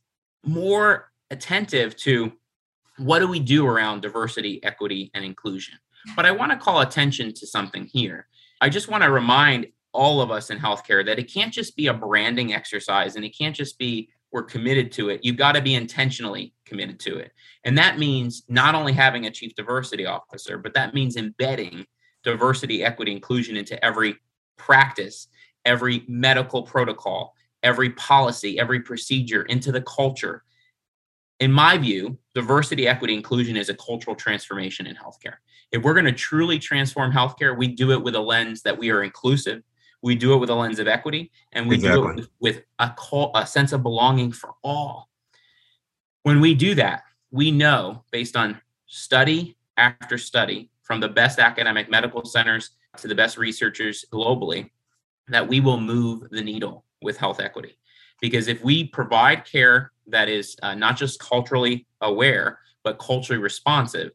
more 0.46 1.12
attentive 1.32 1.96
to 1.98 2.32
what 2.98 3.20
do 3.20 3.28
we 3.28 3.40
do 3.40 3.66
around 3.66 4.02
diversity, 4.02 4.64
equity, 4.64 5.12
and 5.14 5.24
inclusion. 5.24 5.76
But 6.16 6.26
I 6.26 6.32
want 6.32 6.52
to 6.52 6.58
call 6.58 6.82
attention 6.82 7.34
to 7.34 7.48
something 7.48 7.86
here. 7.86 8.28
I 8.62 8.70
just 8.70 8.88
want 8.88 9.04
to 9.04 9.12
remind 9.12 9.68
all 9.92 10.22
of 10.22 10.32
us 10.32 10.50
in 10.50 10.60
healthcare 10.60 11.06
that 11.06 11.20
it 11.20 11.32
can't 11.32 11.54
just 11.54 11.76
be 11.76 11.88
a 11.88 11.94
branding 11.94 12.54
exercise 12.54 13.16
and 13.16 13.26
it 13.26 13.38
can't 13.38 13.56
just 13.56 13.78
be 13.78 14.10
we're 14.32 14.44
committed 14.44 14.92
to 14.92 15.10
it. 15.10 15.22
You've 15.24 15.38
got 15.38 15.54
to 15.54 15.62
be 15.62 15.74
intentionally 15.74 16.54
committed 16.66 17.00
to 17.02 17.18
it. 17.18 17.32
And 17.64 17.78
that 17.78 17.98
means 17.98 18.44
not 18.48 18.76
only 18.76 18.94
having 18.94 19.26
a 19.26 19.32
chief 19.32 19.56
diversity 19.56 20.06
officer, 20.06 20.58
but 20.60 20.76
that 20.76 20.94
means 20.94 21.16
embedding 21.16 21.86
diversity, 22.24 22.84
equity, 22.84 23.12
inclusion 23.12 23.58
into 23.58 23.84
every 23.84 24.16
practice, 24.58 25.28
every 25.66 26.04
medical 26.08 26.62
protocol, 26.62 27.34
every 27.64 27.92
policy, 27.92 28.60
every 28.60 28.82
procedure 28.82 29.44
into 29.44 29.72
the 29.72 29.82
culture. 29.82 30.44
in 31.40 31.52
my 31.52 31.78
view, 31.78 32.18
diversity, 32.36 32.86
equity, 32.86 33.14
inclusion 33.14 33.56
is 33.56 33.70
a 33.70 33.74
cultural 33.76 34.14
transformation 34.14 34.86
in 34.86 34.96
healthcare. 34.96 35.36
If 35.72 35.84
we're 35.84 35.94
going 35.94 36.06
to 36.06 36.12
truly 36.12 36.60
transform 36.60 37.14
healthcare, 37.14 37.58
we 37.58 37.68
do 37.68 37.94
it 37.94 38.04
with 38.04 38.16
a 38.16 38.20
lens 38.20 38.62
that 38.64 38.78
we 38.78 38.90
are 38.90 39.04
inclusive. 39.04 39.64
We 40.02 40.16
do 40.16 40.34
it 40.34 40.38
with 40.38 40.50
a 40.50 40.56
lens 40.56 40.80
of 40.80 40.88
equity, 40.90 41.32
and 41.54 41.70
we 41.70 41.76
exactly. 41.76 42.02
do 42.02 42.10
it 42.10 42.16
with, 42.16 42.30
with 42.42 42.64
a, 42.80 42.90
call, 42.90 43.32
a 43.36 43.48
sense 43.48 43.72
of 43.72 43.84
belonging 43.84 44.34
for 44.34 44.56
all. 44.66 45.10
When 46.24 46.42
we 46.42 46.56
do 46.56 46.76
that, 46.76 47.04
we 47.32 47.52
know 47.52 48.04
based 48.12 48.36
on 48.36 48.60
study 48.88 49.56
after 49.78 50.18
study 50.18 50.70
from 50.84 51.00
the 51.00 51.08
best 51.08 51.40
academic 51.40 51.90
medical 51.90 52.26
centers 52.26 52.72
to 52.98 53.08
the 53.08 53.16
best 53.16 53.38
researchers 53.38 54.04
globally 54.12 54.72
that 55.30 55.48
we 55.48 55.62
will 55.62 55.80
move 55.80 56.30
the 56.32 56.42
needle 56.42 56.84
with 57.02 57.18
health 57.18 57.40
equity. 57.40 57.78
Because 58.22 58.48
if 58.48 58.64
we 58.64 58.86
provide 58.86 59.46
care 59.46 59.92
that 60.08 60.30
is 60.30 60.56
uh, 60.62 60.76
not 60.76 60.98
just 60.98 61.20
culturally 61.20 61.88
aware, 62.02 62.60
but 62.84 63.00
culturally 63.00 63.42
responsive, 63.42 64.12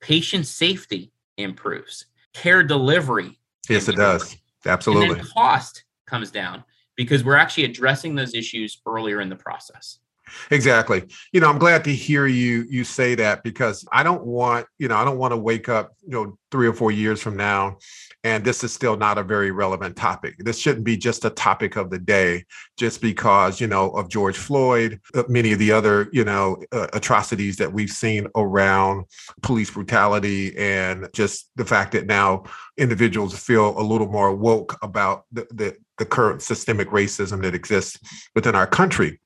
patient 0.00 0.46
safety 0.46 1.12
improves, 1.36 2.06
care 2.32 2.62
delivery. 2.62 3.38
Yes, 3.68 3.88
it 3.88 3.96
does. 3.96 4.36
Absolutely. 4.64 5.18
And 5.18 5.28
cost 5.28 5.84
comes 6.06 6.30
down 6.30 6.64
because 6.96 7.24
we're 7.24 7.36
actually 7.36 7.64
addressing 7.64 8.14
those 8.14 8.34
issues 8.34 8.80
earlier 8.86 9.20
in 9.20 9.28
the 9.28 9.36
process. 9.36 9.98
Exactly. 10.50 11.04
You 11.32 11.40
know, 11.40 11.48
I'm 11.48 11.58
glad 11.58 11.84
to 11.84 11.94
hear 11.94 12.26
you 12.26 12.64
you 12.68 12.84
say 12.84 13.14
that 13.16 13.42
because 13.42 13.86
I 13.92 14.02
don't 14.02 14.24
want, 14.24 14.66
you 14.78 14.88
know, 14.88 14.96
I 14.96 15.04
don't 15.04 15.18
want 15.18 15.32
to 15.32 15.36
wake 15.36 15.68
up, 15.68 15.92
you 16.02 16.10
know, 16.10 16.38
3 16.50 16.66
or 16.66 16.72
4 16.74 16.90
years 16.90 17.20
from 17.22 17.36
now 17.36 17.78
and 18.24 18.44
this 18.44 18.62
is 18.62 18.72
still 18.72 18.96
not 18.96 19.18
a 19.18 19.22
very 19.22 19.50
relevant 19.50 19.96
topic. 19.96 20.36
This 20.38 20.58
shouldn't 20.58 20.84
be 20.84 20.96
just 20.96 21.24
a 21.24 21.30
topic 21.30 21.76
of 21.76 21.90
the 21.90 21.98
day 21.98 22.44
just 22.76 23.00
because, 23.00 23.60
you 23.60 23.66
know, 23.66 23.90
of 23.90 24.08
George 24.08 24.36
Floyd, 24.36 25.00
uh, 25.14 25.24
many 25.28 25.52
of 25.52 25.58
the 25.58 25.72
other, 25.72 26.08
you 26.12 26.24
know, 26.24 26.62
uh, 26.70 26.86
atrocities 26.92 27.56
that 27.56 27.72
we've 27.72 27.90
seen 27.90 28.28
around 28.36 29.06
police 29.42 29.70
brutality 29.70 30.56
and 30.56 31.08
just 31.12 31.50
the 31.56 31.64
fact 31.64 31.92
that 31.92 32.06
now 32.06 32.44
individuals 32.76 33.36
feel 33.36 33.78
a 33.78 33.82
little 33.82 34.08
more 34.08 34.34
woke 34.34 34.78
about 34.82 35.24
the, 35.32 35.46
the, 35.50 35.76
the 35.98 36.04
current 36.06 36.42
systemic 36.42 36.88
racism 36.90 37.42
that 37.42 37.54
exists 37.54 37.98
within 38.34 38.54
our 38.54 38.66
country 38.66 39.20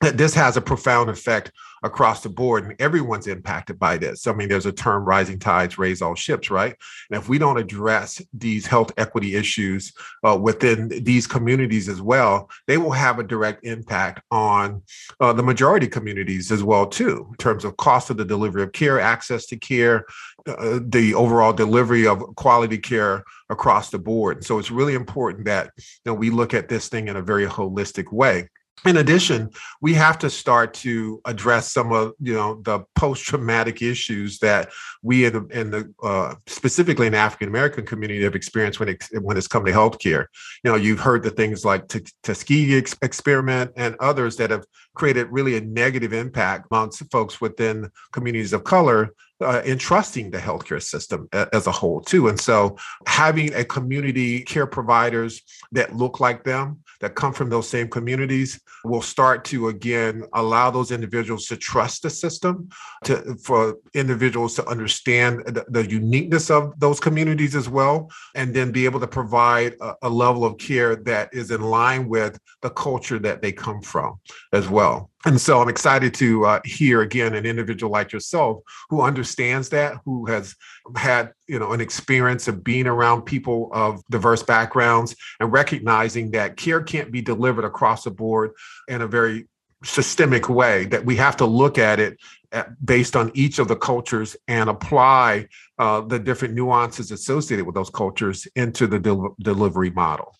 that 0.00 0.16
this 0.18 0.34
has 0.34 0.56
a 0.56 0.60
profound 0.60 1.08
effect 1.08 1.52
across 1.84 2.22
the 2.22 2.28
board 2.28 2.64
and 2.64 2.80
everyone's 2.80 3.26
impacted 3.26 3.78
by 3.78 3.96
this. 3.96 4.26
I 4.26 4.32
mean, 4.32 4.48
there's 4.48 4.66
a 4.66 4.72
term 4.72 5.04
rising 5.04 5.38
tides 5.38 5.78
raise 5.78 6.02
all 6.02 6.14
ships, 6.14 6.50
right? 6.50 6.74
And 7.10 7.20
if 7.20 7.28
we 7.28 7.38
don't 7.38 7.58
address 7.58 8.20
these 8.32 8.66
health 8.66 8.92
equity 8.96 9.34
issues 9.34 9.92
uh, 10.24 10.38
within 10.40 10.88
these 11.02 11.26
communities 11.26 11.88
as 11.88 12.00
well, 12.00 12.50
they 12.66 12.78
will 12.78 12.92
have 12.92 13.18
a 13.18 13.24
direct 13.24 13.64
impact 13.64 14.22
on 14.30 14.82
uh, 15.20 15.32
the 15.32 15.42
majority 15.42 15.88
communities 15.88 16.52
as 16.52 16.62
well 16.62 16.86
too, 16.86 17.26
in 17.30 17.36
terms 17.36 17.64
of 17.64 17.76
cost 17.76 18.10
of 18.10 18.16
the 18.16 18.24
delivery 18.24 18.62
of 18.62 18.72
care, 18.72 19.00
access 19.00 19.46
to 19.46 19.56
care, 19.56 20.04
uh, 20.46 20.80
the 20.82 21.14
overall 21.14 21.52
delivery 21.52 22.06
of 22.06 22.22
quality 22.36 22.78
care 22.78 23.24
across 23.50 23.90
the 23.90 23.98
board. 23.98 24.44
So 24.44 24.58
it's 24.58 24.70
really 24.70 24.94
important 24.94 25.44
that 25.46 25.70
you 25.76 25.82
know, 26.06 26.14
we 26.14 26.30
look 26.30 26.54
at 26.54 26.68
this 26.68 26.88
thing 26.88 27.08
in 27.08 27.16
a 27.16 27.22
very 27.22 27.46
holistic 27.46 28.12
way 28.12 28.48
in 28.84 28.96
addition 28.96 29.48
we 29.80 29.94
have 29.94 30.18
to 30.18 30.28
start 30.28 30.74
to 30.74 31.20
address 31.24 31.72
some 31.72 31.92
of 31.92 32.12
you 32.20 32.34
know 32.34 32.60
the 32.62 32.80
post-traumatic 32.96 33.80
issues 33.80 34.38
that 34.40 34.70
we 35.02 35.24
in 35.24 35.32
the, 35.32 35.46
in 35.58 35.70
the 35.70 35.94
uh, 36.02 36.34
specifically 36.46 37.06
in 37.06 37.12
the 37.12 37.18
african 37.18 37.48
american 37.48 37.86
community 37.86 38.22
have 38.22 38.34
experienced 38.34 38.80
when 38.80 38.88
it 38.88 39.04
when 39.20 39.36
it's 39.36 39.48
come 39.48 39.64
to 39.64 39.72
healthcare. 39.72 40.26
You 40.64 40.70
know 40.70 40.76
you've 40.76 41.00
heard 41.00 41.22
the 41.22 41.30
things 41.30 41.64
like 41.64 41.90
tuskegee 42.22 42.76
experiment 43.02 43.72
and 43.76 43.96
others 44.00 44.36
that 44.36 44.50
have 44.50 44.64
created 44.94 45.28
really 45.30 45.56
a 45.56 45.60
negative 45.60 46.12
impact 46.12 46.68
amongst 46.70 47.02
folks 47.10 47.40
within 47.40 47.90
communities 48.12 48.52
of 48.52 48.64
color 48.64 49.14
uh, 49.42 49.62
in 49.64 49.78
trusting 49.78 50.30
the 50.30 50.38
healthcare 50.38 50.82
system 50.82 51.28
as 51.52 51.66
a 51.66 51.72
whole 51.72 52.00
too. 52.00 52.28
And 52.28 52.40
so 52.40 52.76
having 53.06 53.52
a 53.54 53.64
community 53.64 54.40
care 54.42 54.66
providers 54.66 55.42
that 55.72 55.96
look 55.96 56.20
like 56.20 56.44
them 56.44 56.80
that 57.00 57.16
come 57.16 57.32
from 57.32 57.50
those 57.50 57.68
same 57.68 57.88
communities 57.88 58.60
will 58.84 59.02
start 59.02 59.44
to 59.44 59.68
again 59.68 60.22
allow 60.34 60.70
those 60.70 60.92
individuals 60.92 61.46
to 61.46 61.56
trust 61.56 62.02
the 62.02 62.10
system 62.10 62.68
to 63.04 63.34
for 63.42 63.76
individuals 63.94 64.54
to 64.54 64.66
understand 64.66 65.44
the, 65.46 65.64
the 65.68 65.88
uniqueness 65.90 66.50
of 66.50 66.78
those 66.78 67.00
communities 67.00 67.56
as 67.56 67.68
well 67.68 68.10
and 68.34 68.54
then 68.54 68.70
be 68.70 68.84
able 68.84 69.00
to 69.00 69.06
provide 69.06 69.74
a, 69.80 69.94
a 70.02 70.08
level 70.08 70.44
of 70.44 70.56
care 70.58 70.94
that 70.94 71.28
is 71.32 71.50
in 71.50 71.60
line 71.60 72.08
with 72.08 72.38
the 72.62 72.70
culture 72.70 73.18
that 73.18 73.42
they 73.42 73.52
come 73.52 73.82
from 73.82 74.18
as 74.52 74.68
well 74.68 74.81
and 75.24 75.40
so 75.40 75.60
I'm 75.60 75.68
excited 75.68 76.14
to 76.14 76.44
uh, 76.44 76.60
hear 76.64 77.02
again 77.02 77.34
an 77.34 77.46
individual 77.46 77.92
like 77.92 78.12
yourself 78.12 78.62
who 78.90 79.00
understands 79.00 79.68
that, 79.68 79.98
who 80.04 80.26
has 80.26 80.54
had 80.96 81.32
you 81.46 81.58
know 81.58 81.72
an 81.72 81.80
experience 81.80 82.48
of 82.48 82.64
being 82.64 82.86
around 82.86 83.22
people 83.22 83.70
of 83.72 84.02
diverse 84.10 84.42
backgrounds 84.42 85.14
and 85.40 85.52
recognizing 85.52 86.32
that 86.32 86.56
care 86.56 86.82
can't 86.82 87.12
be 87.12 87.22
delivered 87.22 87.64
across 87.64 88.04
the 88.04 88.10
board 88.10 88.52
in 88.88 89.02
a 89.02 89.06
very 89.06 89.46
systemic 89.84 90.48
way. 90.48 90.86
That 90.86 91.04
we 91.04 91.16
have 91.16 91.36
to 91.38 91.46
look 91.46 91.78
at 91.78 92.00
it 92.00 92.18
at, 92.50 92.84
based 92.84 93.14
on 93.14 93.30
each 93.34 93.58
of 93.58 93.68
the 93.68 93.76
cultures 93.76 94.36
and 94.48 94.68
apply 94.68 95.46
uh, 95.78 96.00
the 96.00 96.18
different 96.18 96.54
nuances 96.54 97.12
associated 97.12 97.64
with 97.64 97.74
those 97.74 97.90
cultures 97.90 98.46
into 98.56 98.86
the 98.86 98.98
del- 98.98 99.36
delivery 99.40 99.90
model. 99.90 100.34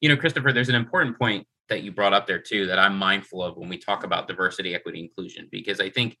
You 0.00 0.10
know, 0.10 0.16
Christopher, 0.16 0.52
there's 0.52 0.68
an 0.68 0.74
important 0.74 1.18
point 1.18 1.46
that 1.68 1.82
you 1.82 1.92
brought 1.92 2.12
up 2.12 2.26
there 2.26 2.38
too 2.38 2.66
that 2.66 2.78
I'm 2.78 2.96
mindful 2.96 3.42
of 3.42 3.56
when 3.56 3.68
we 3.68 3.78
talk 3.78 4.04
about 4.04 4.28
diversity, 4.28 4.74
equity, 4.74 5.00
inclusion, 5.00 5.48
because 5.50 5.80
I 5.80 5.90
think 5.90 6.16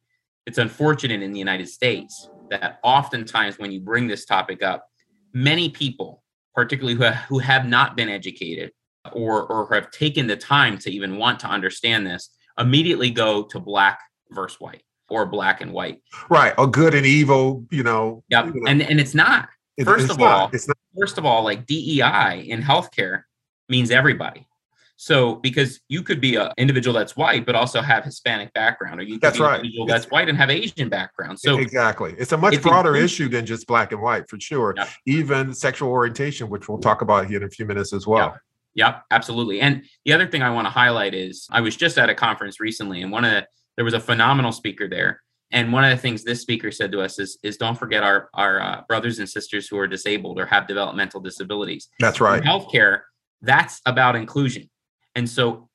it's 0.46 0.58
unfortunate 0.58 1.22
in 1.22 1.32
the 1.32 1.38
United 1.38 1.68
States 1.68 2.28
that 2.50 2.78
oftentimes 2.82 3.58
when 3.58 3.72
you 3.72 3.80
bring 3.80 4.06
this 4.06 4.24
topic 4.24 4.62
up, 4.62 4.86
many 5.32 5.68
people, 5.68 6.22
particularly 6.54 6.96
who 6.96 7.02
have, 7.02 7.14
who 7.28 7.38
have 7.38 7.66
not 7.66 7.96
been 7.96 8.08
educated 8.08 8.72
or 9.12 9.46
or 9.46 9.72
have 9.72 9.90
taken 9.90 10.26
the 10.26 10.36
time 10.36 10.78
to 10.78 10.90
even 10.90 11.16
want 11.16 11.38
to 11.40 11.46
understand 11.46 12.06
this, 12.06 12.30
immediately 12.58 13.10
go 13.10 13.44
to 13.44 13.60
black 13.60 14.00
versus 14.30 14.60
white 14.60 14.82
or 15.08 15.26
black 15.26 15.60
and 15.60 15.72
white. 15.72 16.02
Right. 16.28 16.54
Or 16.58 16.66
good 16.66 16.94
and 16.94 17.06
evil, 17.06 17.64
you 17.70 17.82
know. 17.82 18.24
Yep. 18.30 18.46
You 18.46 18.52
know. 18.54 18.70
And 18.70 18.82
and 18.82 19.00
it's 19.00 19.14
not. 19.14 19.48
First 19.84 20.10
of 20.10 20.18
not, 20.18 20.54
all, 20.54 20.60
first 20.98 21.18
of 21.18 21.26
all, 21.26 21.44
like 21.44 21.66
DEI 21.66 22.46
in 22.48 22.62
healthcare 22.62 23.22
means 23.68 23.90
everybody. 23.90 24.46
So 24.96 25.36
because 25.36 25.80
you 25.88 26.02
could 26.02 26.20
be 26.20 26.36
an 26.36 26.50
individual 26.56 26.94
that's 26.94 27.16
white, 27.16 27.44
but 27.44 27.54
also 27.54 27.82
have 27.82 28.04
Hispanic 28.04 28.52
background, 28.54 28.98
or 28.98 29.02
you 29.02 29.14
could 29.14 29.20
that's 29.20 29.36
be 29.36 29.44
right. 29.44 29.60
an 29.60 29.66
individual 29.66 29.86
that's 29.86 30.06
white 30.06 30.28
and 30.28 30.38
have 30.38 30.50
Asian 30.50 30.88
background. 30.88 31.38
So 31.38 31.58
exactly, 31.58 32.14
it's 32.18 32.32
a 32.32 32.36
much 32.36 32.60
broader 32.62 32.96
issue 32.96 33.28
than 33.28 33.44
just 33.44 33.66
black 33.66 33.92
and 33.92 34.00
white 34.00 34.28
for 34.28 34.40
sure. 34.40 34.74
Even 35.04 35.52
sexual 35.52 35.90
orientation, 35.90 36.48
which 36.48 36.68
we'll 36.68 36.78
talk 36.78 37.02
about 37.02 37.26
here 37.26 37.38
in 37.38 37.44
a 37.44 37.50
few 37.50 37.66
minutes 37.66 37.92
as 37.92 38.06
well. 38.06 38.28
Yep. 38.28 38.40
Yep, 38.76 39.04
absolutely. 39.10 39.60
And 39.62 39.84
the 40.04 40.12
other 40.12 40.26
thing 40.26 40.42
I 40.42 40.50
want 40.50 40.66
to 40.66 40.70
highlight 40.70 41.14
is 41.14 41.46
I 41.50 41.62
was 41.62 41.76
just 41.76 41.96
at 41.96 42.10
a 42.10 42.14
conference 42.14 42.60
recently, 42.60 43.02
and 43.02 43.10
one 43.10 43.24
of 43.24 43.30
the 43.30 43.46
there 43.76 43.84
was 43.84 43.94
a 43.94 44.00
phenomenal 44.00 44.52
speaker 44.52 44.88
there. 44.88 45.22
And 45.52 45.72
one 45.72 45.84
of 45.84 45.90
the 45.90 45.96
things 45.96 46.24
this 46.24 46.40
speaker 46.40 46.72
said 46.72 46.90
to 46.92 47.00
us 47.00 47.18
is, 47.18 47.38
is 47.42 47.56
don't 47.56 47.78
forget 47.78 48.02
our 48.02 48.28
our 48.34 48.60
uh, 48.60 48.82
brothers 48.88 49.18
and 49.18 49.28
sisters 49.28 49.68
who 49.68 49.78
are 49.78 49.86
disabled 49.86 50.40
or 50.40 50.46
have 50.46 50.66
developmental 50.66 51.20
disabilities. 51.20 51.88
That's 52.00 52.20
right. 52.20 52.42
In 52.42 52.48
healthcare, 52.48 53.02
that's 53.42 53.80
about 53.86 54.16
inclusion. 54.16 54.68
And 55.16 55.28
so 55.28 55.68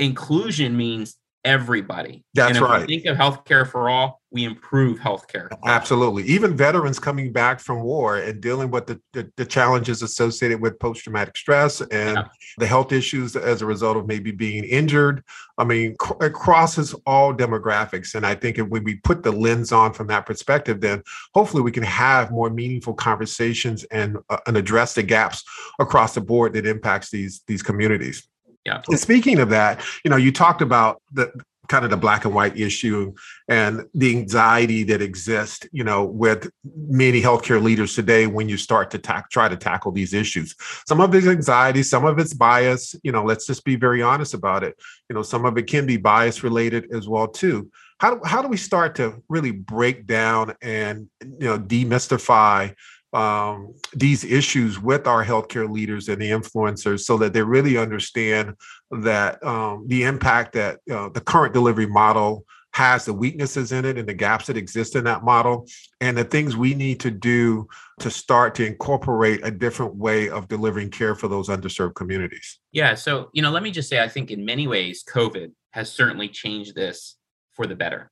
inclusion 0.00 0.76
means 0.76 1.16
everybody. 1.46 2.24
That's 2.34 2.58
and 2.58 2.66
right. 2.66 2.80
We 2.80 2.86
think 2.86 3.06
of 3.06 3.16
healthcare 3.16 3.70
for 3.70 3.88
all, 3.88 4.20
we 4.32 4.42
improve 4.44 4.98
healthcare. 4.98 5.48
Absolutely. 5.64 6.24
Even 6.24 6.56
veterans 6.56 6.98
coming 6.98 7.32
back 7.32 7.60
from 7.60 7.82
war 7.82 8.16
and 8.16 8.40
dealing 8.40 8.72
with 8.72 8.88
the, 8.88 9.00
the, 9.12 9.30
the 9.36 9.46
challenges 9.46 10.02
associated 10.02 10.60
with 10.60 10.76
post 10.80 11.04
traumatic 11.04 11.36
stress 11.36 11.80
and 11.80 12.16
yeah. 12.16 12.24
the 12.58 12.66
health 12.66 12.90
issues 12.90 13.36
as 13.36 13.62
a 13.62 13.66
result 13.66 13.96
of 13.96 14.08
maybe 14.08 14.32
being 14.32 14.64
injured. 14.64 15.22
I 15.56 15.62
mean, 15.62 15.94
it 16.20 16.32
crosses 16.32 16.94
all 17.06 17.32
demographics. 17.32 18.16
And 18.16 18.26
I 18.26 18.34
think 18.34 18.58
if 18.58 18.66
when 18.66 18.82
we 18.82 18.96
put 18.96 19.22
the 19.22 19.30
lens 19.30 19.70
on 19.70 19.92
from 19.92 20.08
that 20.08 20.26
perspective, 20.26 20.80
then 20.80 21.00
hopefully 21.32 21.62
we 21.62 21.70
can 21.70 21.84
have 21.84 22.32
more 22.32 22.50
meaningful 22.50 22.94
conversations 22.94 23.84
and, 23.84 24.18
uh, 24.30 24.38
and 24.48 24.56
address 24.56 24.94
the 24.94 25.04
gaps 25.04 25.44
across 25.78 26.14
the 26.14 26.20
board 26.20 26.54
that 26.54 26.66
impacts 26.66 27.10
these, 27.10 27.44
these 27.46 27.62
communities. 27.62 28.28
Yeah. 28.66 28.82
And 28.88 28.98
speaking 28.98 29.38
of 29.38 29.48
that, 29.50 29.80
you 30.04 30.10
know, 30.10 30.16
you 30.16 30.32
talked 30.32 30.60
about 30.60 31.00
the 31.12 31.32
kind 31.68 31.84
of 31.84 31.90
the 31.90 31.96
black 31.96 32.24
and 32.24 32.34
white 32.34 32.56
issue 32.58 33.12
and 33.48 33.84
the 33.94 34.16
anxiety 34.16 34.82
that 34.84 35.02
exists, 35.02 35.66
you 35.72 35.84
know, 35.84 36.04
with 36.04 36.50
many 36.88 37.20
healthcare 37.20 37.62
leaders 37.62 37.94
today 37.94 38.26
when 38.26 38.48
you 38.48 38.56
start 38.56 38.90
to 38.90 38.98
ta- 38.98 39.24
try 39.30 39.48
to 39.48 39.56
tackle 39.56 39.92
these 39.92 40.12
issues. 40.12 40.54
Some 40.86 41.00
of 41.00 41.14
it's 41.14 41.26
anxiety, 41.26 41.82
some 41.82 42.04
of 42.04 42.18
it's 42.18 42.34
bias. 42.34 42.94
You 43.02 43.12
know, 43.12 43.24
let's 43.24 43.46
just 43.46 43.64
be 43.64 43.76
very 43.76 44.02
honest 44.02 44.34
about 44.34 44.64
it. 44.64 44.76
You 45.08 45.14
know, 45.14 45.22
some 45.22 45.44
of 45.44 45.56
it 45.58 45.66
can 45.66 45.86
be 45.86 45.96
bias 45.96 46.42
related 46.42 46.92
as 46.92 47.08
well 47.08 47.28
too. 47.28 47.70
How 47.98 48.16
do, 48.16 48.20
how 48.24 48.42
do 48.42 48.48
we 48.48 48.58
start 48.58 48.94
to 48.96 49.22
really 49.28 49.52
break 49.52 50.06
down 50.06 50.54
and 50.60 51.08
you 51.22 51.46
know 51.46 51.58
demystify 51.58 52.74
um, 53.12 53.74
these 53.94 54.24
issues 54.24 54.80
with 54.80 55.06
our 55.06 55.24
healthcare 55.24 55.70
leaders 55.70 56.08
and 56.08 56.20
the 56.20 56.30
influencers 56.30 57.00
so 57.00 57.16
that 57.18 57.32
they 57.32 57.42
really 57.42 57.78
understand 57.78 58.54
that 58.90 59.42
um, 59.44 59.84
the 59.86 60.02
impact 60.04 60.52
that 60.54 60.80
uh, 60.90 61.08
the 61.10 61.20
current 61.20 61.54
delivery 61.54 61.86
model 61.86 62.44
has 62.76 63.06
the 63.06 63.12
weaknesses 63.12 63.72
in 63.72 63.86
it 63.86 63.96
and 63.96 64.06
the 64.06 64.12
gaps 64.12 64.46
that 64.48 64.56
exist 64.56 64.96
in 64.96 65.04
that 65.04 65.24
model 65.24 65.66
and 66.02 66.14
the 66.14 66.24
things 66.24 66.58
we 66.58 66.74
need 66.74 67.00
to 67.00 67.10
do 67.10 67.66
to 67.98 68.10
start 68.10 68.54
to 68.54 68.66
incorporate 68.66 69.40
a 69.44 69.50
different 69.50 69.96
way 69.96 70.28
of 70.28 70.46
delivering 70.46 70.90
care 70.90 71.14
for 71.14 71.26
those 71.26 71.48
underserved 71.48 71.94
communities. 71.94 72.58
Yeah 72.72 72.94
so 72.94 73.30
you 73.32 73.40
know 73.40 73.50
let 73.50 73.62
me 73.62 73.70
just 73.70 73.88
say 73.88 74.02
i 74.02 74.08
think 74.08 74.30
in 74.30 74.44
many 74.44 74.66
ways 74.66 75.02
covid 75.08 75.52
has 75.70 75.90
certainly 75.90 76.28
changed 76.28 76.74
this 76.74 77.16
for 77.54 77.66
the 77.66 77.74
better. 77.74 78.10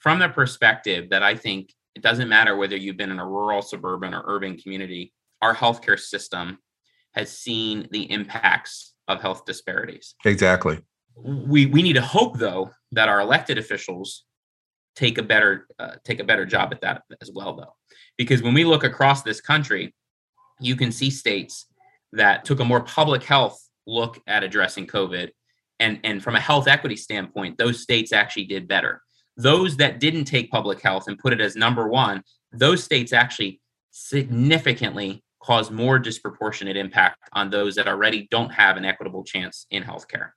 From 0.00 0.18
the 0.18 0.28
perspective 0.28 1.10
that 1.10 1.22
i 1.22 1.36
think 1.36 1.72
it 1.94 2.02
doesn't 2.02 2.28
matter 2.28 2.56
whether 2.56 2.76
you've 2.76 2.96
been 2.96 3.10
in 3.10 3.20
a 3.20 3.26
rural 3.26 3.62
suburban 3.62 4.14
or 4.14 4.22
urban 4.26 4.56
community 4.56 5.12
our 5.42 5.54
healthcare 5.54 5.98
system 5.98 6.58
has 7.12 7.36
seen 7.36 7.86
the 7.90 8.10
impacts 8.10 8.94
of 9.08 9.20
health 9.20 9.44
disparities. 9.44 10.14
Exactly. 10.24 10.80
We 11.16 11.66
we 11.66 11.82
need 11.82 11.92
to 11.92 12.02
hope 12.02 12.38
though 12.38 12.70
that 12.92 13.08
our 13.08 13.20
elected 13.20 13.58
officials 13.58 14.24
take 14.96 15.18
a 15.18 15.22
better 15.22 15.66
uh, 15.78 15.96
take 16.04 16.20
a 16.20 16.24
better 16.24 16.46
job 16.46 16.72
at 16.72 16.80
that 16.80 17.02
as 17.20 17.30
well 17.32 17.54
though. 17.56 17.74
Because 18.16 18.42
when 18.42 18.54
we 18.54 18.64
look 18.64 18.84
across 18.84 19.22
this 19.22 19.40
country 19.40 19.94
you 20.60 20.76
can 20.76 20.92
see 20.92 21.10
states 21.10 21.66
that 22.12 22.44
took 22.44 22.60
a 22.60 22.64
more 22.64 22.80
public 22.80 23.22
health 23.22 23.60
look 23.86 24.20
at 24.26 24.44
addressing 24.44 24.86
covid 24.86 25.30
and 25.80 26.00
and 26.04 26.22
from 26.22 26.36
a 26.36 26.40
health 26.40 26.68
equity 26.68 26.96
standpoint 26.96 27.58
those 27.58 27.82
states 27.82 28.12
actually 28.12 28.44
did 28.44 28.68
better 28.68 29.02
those 29.36 29.76
that 29.76 30.00
didn't 30.00 30.24
take 30.24 30.50
public 30.50 30.80
health 30.80 31.08
and 31.08 31.18
put 31.18 31.32
it 31.32 31.40
as 31.40 31.56
number 31.56 31.88
1 31.88 32.22
those 32.52 32.84
states 32.84 33.12
actually 33.12 33.60
significantly 33.90 35.22
cause 35.42 35.70
more 35.70 35.98
disproportionate 35.98 36.76
impact 36.76 37.18
on 37.32 37.50
those 37.50 37.74
that 37.74 37.86
already 37.86 38.26
don't 38.30 38.50
have 38.50 38.76
an 38.76 38.84
equitable 38.84 39.24
chance 39.24 39.66
in 39.70 39.82
healthcare 39.82 40.30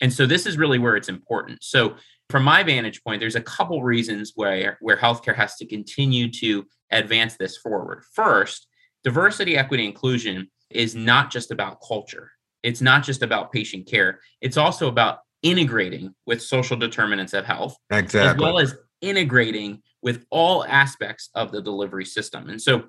and 0.00 0.12
so 0.12 0.26
this 0.26 0.46
is 0.46 0.58
really 0.58 0.78
where 0.78 0.96
it's 0.96 1.08
important. 1.08 1.62
So 1.62 1.96
from 2.28 2.42
my 2.44 2.62
vantage 2.62 3.02
point, 3.02 3.20
there's 3.20 3.36
a 3.36 3.40
couple 3.40 3.82
reasons 3.82 4.32
where 4.34 4.76
where 4.80 4.96
healthcare 4.96 5.34
has 5.34 5.56
to 5.56 5.66
continue 5.66 6.30
to 6.32 6.66
advance 6.90 7.36
this 7.36 7.56
forward. 7.56 8.04
First, 8.14 8.66
diversity, 9.04 9.56
equity, 9.56 9.86
inclusion 9.86 10.50
is 10.70 10.94
not 10.94 11.30
just 11.30 11.50
about 11.50 11.78
culture. 11.86 12.30
It's 12.62 12.80
not 12.80 13.04
just 13.04 13.22
about 13.22 13.52
patient 13.52 13.86
care. 13.86 14.20
It's 14.40 14.56
also 14.56 14.88
about 14.88 15.20
integrating 15.50 16.14
with 16.26 16.42
social 16.42 16.76
determinants 16.76 17.32
of 17.32 17.44
health, 17.44 17.76
exactly. 17.90 18.30
as 18.30 18.36
well 18.36 18.58
as 18.58 18.74
integrating 19.00 19.82
with 20.02 20.24
all 20.30 20.64
aspects 20.64 21.30
of 21.34 21.52
the 21.52 21.62
delivery 21.62 22.04
system. 22.04 22.48
And 22.48 22.60
so, 22.60 22.84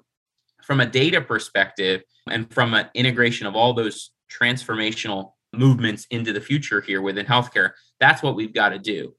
from 0.64 0.80
a 0.80 0.86
data 0.86 1.22
perspective, 1.22 2.02
and 2.30 2.52
from 2.54 2.74
an 2.74 2.88
integration 2.94 3.48
of 3.48 3.56
all 3.56 3.74
those 3.74 4.12
transformational 4.30 5.32
movements 5.54 6.06
into 6.12 6.34
the 6.34 6.42
future 6.42 6.82
here 6.82 7.02
within 7.02 7.26
healthcare. 7.26 7.72
That's 8.00 8.22
what 8.22 8.36
we've 8.36 8.54
got 8.54 8.70
to 8.70 8.80
do. 8.80 9.14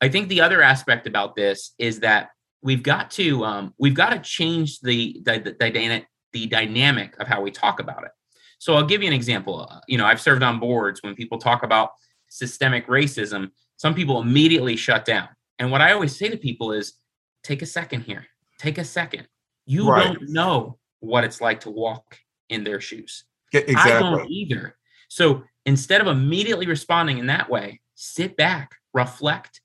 I 0.00 0.08
think 0.08 0.28
the 0.28 0.40
other 0.40 0.62
aspect 0.62 1.06
about 1.06 1.36
this 1.36 1.74
is 1.78 2.00
that 2.00 2.30
we've 2.62 2.82
got 2.82 3.10
to 3.12 3.44
um, 3.44 3.74
we've 3.78 3.94
got 3.94 4.10
to 4.10 4.18
change 4.18 4.80
the 4.80 5.20
the, 5.24 5.38
the, 5.38 5.70
the 5.70 6.02
the 6.32 6.46
dynamic 6.46 7.18
of 7.20 7.26
how 7.26 7.40
we 7.40 7.50
talk 7.50 7.80
about 7.80 8.04
it. 8.04 8.10
So 8.58 8.74
I'll 8.74 8.86
give 8.86 9.02
you 9.02 9.08
an 9.08 9.14
example. 9.14 9.66
Uh, 9.70 9.80
you 9.86 9.98
know, 9.98 10.04
I've 10.04 10.20
served 10.20 10.42
on 10.42 10.58
boards 10.58 11.02
when 11.02 11.14
people 11.14 11.38
talk 11.38 11.62
about 11.62 11.90
systemic 12.28 12.86
racism. 12.86 13.50
Some 13.76 13.94
people 13.94 14.20
immediately 14.20 14.76
shut 14.76 15.04
down. 15.04 15.28
And 15.58 15.70
what 15.70 15.80
I 15.80 15.92
always 15.92 16.16
say 16.16 16.28
to 16.28 16.36
people 16.36 16.72
is, 16.72 16.94
take 17.42 17.62
a 17.62 17.66
second 17.66 18.02
here. 18.02 18.26
Take 18.58 18.78
a 18.78 18.84
second. 18.84 19.26
You 19.66 19.90
right. 19.90 20.04
don't 20.04 20.28
know 20.30 20.78
what 21.00 21.24
it's 21.24 21.40
like 21.40 21.60
to 21.60 21.70
walk 21.70 22.18
in 22.48 22.64
their 22.64 22.80
shoes. 22.80 23.24
Exactly. 23.52 23.92
I 23.92 23.98
don't 23.98 24.30
either. 24.30 24.76
So 25.08 25.44
instead 25.66 26.00
of 26.00 26.06
immediately 26.06 26.66
responding 26.66 27.18
in 27.18 27.26
that 27.26 27.48
way, 27.48 27.80
sit 27.94 28.36
back, 28.36 28.72
reflect, 28.92 29.60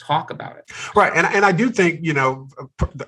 talk 0.00 0.30
about 0.30 0.56
it. 0.56 0.70
Right. 0.96 1.12
And, 1.14 1.26
and 1.26 1.44
I 1.44 1.52
do 1.52 1.70
think, 1.70 2.00
you 2.02 2.12
know, 2.12 2.48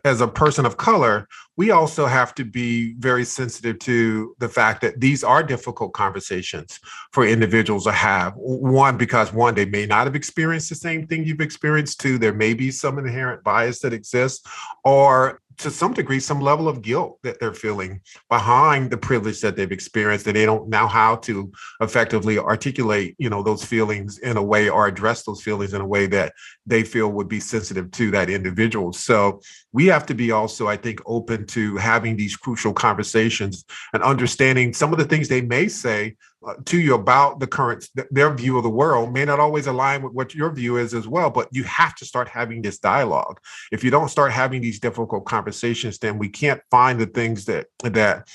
as 0.05 0.21
a 0.21 0.29
person 0.29 0.65
of 0.65 0.77
color, 0.77 1.29
we 1.57 1.71
also 1.71 2.07
have 2.07 2.35
to 2.37 2.45
be 2.45 2.95
very 2.95 3.25
sensitive 3.25 3.79
to 3.81 4.35
the 4.39 4.49
fact 4.49 4.81
that 4.81 5.01
these 5.01 5.23
are 5.23 5.43
difficult 5.43 5.93
conversations 5.93 6.81
for 7.13 7.27
individuals 7.27 7.85
to 7.85 7.93
have. 7.93 8.33
One, 8.37 8.97
because 8.97 9.33
one, 9.33 9.55
they 9.55 9.67
may 9.67 9.85
not 9.85 10.07
have 10.07 10.17
experienced 10.17 10.71
the 10.71 10.77
same 10.77 11.07
thing 11.07 11.25
you've 11.25 11.41
experienced. 11.41 12.01
Two, 12.01 12.17
there 12.17 12.33
may 12.33 12.55
be 12.55 12.71
some 12.71 12.99
inherent 12.99 13.45
bias 13.45 13.81
that 13.81 13.93
exists, 13.93 14.49
or 14.85 15.42
to 15.59 15.71
some 15.71 15.93
degree 15.93 16.21
some 16.21 16.41
level 16.41 16.69
of 16.69 16.83
guilt 16.83 17.19
that 17.23 17.39
they're 17.41 17.55
feeling 17.55 18.01
behind 18.29 18.91
the 18.91 18.97
privilege 18.97 19.41
that 19.41 19.57
they've 19.57 19.73
experienced 19.73 20.27
and 20.27 20.37
they 20.37 20.47
don't 20.47 20.69
know 20.69 20.87
how 20.87 21.17
to 21.17 21.51
effectively 21.81 22.39
articulate 22.39 23.15
you 23.19 23.31
know 23.31 23.43
those 23.43 23.65
feelings 23.65 24.19
in 24.19 24.37
a 24.37 24.43
way 24.43 24.69
or 24.69 24.87
address 24.87 25.23
those 25.25 25.43
feelings 25.43 25.75
in 25.75 25.81
a 25.81 25.87
way 25.87 26.07
that 26.07 26.33
they 26.67 26.83
feel 26.83 27.11
would 27.11 27.29
be 27.29 27.41
sensitive 27.41 27.91
to 27.91 28.11
that 28.11 28.31
individual. 28.31 28.93
So 28.93 29.41
we 29.73 29.87
have 29.87 30.07
to 30.07 30.15
be 30.15 30.31
also 30.31 30.69
i 30.69 30.77
think 30.77 31.01
open 31.07 31.47
to 31.47 31.77
having 31.77 32.17
these 32.17 32.37
crucial 32.37 32.73
conversations 32.73 33.65
and 33.93 34.03
understanding 34.03 34.73
some 34.73 34.93
of 34.93 34.99
the 34.99 35.05
things 35.05 35.29
they 35.29 35.43
may 35.43 35.69
say 35.69 36.17
uh, 36.45 36.55
to 36.65 36.81
you 36.81 36.95
about 36.95 37.39
the 37.39 37.47
current 37.47 37.89
their 38.11 38.33
view 38.35 38.57
of 38.57 38.63
the 38.63 38.71
world 38.71 39.13
may 39.13 39.25
not 39.25 39.39
always 39.39 39.67
align 39.67 40.03
with 40.03 40.13
what 40.13 40.35
your 40.35 40.51
view 40.51 40.77
is 40.77 40.93
as 40.93 41.07
well 41.07 41.31
but 41.31 41.49
you 41.53 41.63
have 41.65 41.95
to 41.95 42.05
start 42.05 42.29
having 42.29 42.63
this 42.63 42.79
dialogue. 42.79 43.39
If 43.71 43.85
you 43.85 43.91
don't 43.91 44.09
start 44.09 44.33
having 44.33 44.61
these 44.61 44.81
difficult 44.81 45.25
conversations 45.25 45.99
then 45.99 46.19
we 46.19 46.29
can't 46.29 46.61
find 46.71 47.01
the 47.01 47.07
things 47.07 47.45
that 47.45 47.67
that 47.85 48.29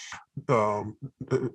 um, 0.48 0.96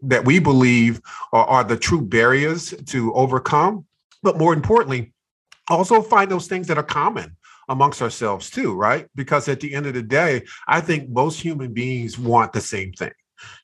that 0.02 0.24
we 0.24 0.38
believe 0.40 1.00
are, 1.32 1.46
are 1.46 1.64
the 1.64 1.76
true 1.76 2.02
barriers 2.02 2.74
to 2.86 3.14
overcome. 3.14 3.86
But 4.22 4.38
more 4.38 4.52
importantly 4.52 5.12
also 5.70 6.02
find 6.02 6.30
those 6.30 6.48
things 6.48 6.66
that 6.66 6.78
are 6.78 6.82
common 6.82 7.36
amongst 7.68 8.02
ourselves 8.02 8.50
too 8.50 8.74
right? 8.74 9.08
Because 9.14 9.48
at 9.48 9.60
the 9.60 9.72
end 9.74 9.86
of 9.86 9.94
the 9.94 10.02
day 10.02 10.42
i 10.68 10.80
think 10.80 11.08
most 11.08 11.40
human 11.40 11.72
beings 11.72 12.18
want 12.18 12.52
the 12.52 12.60
same 12.60 12.92
thing 12.92 13.12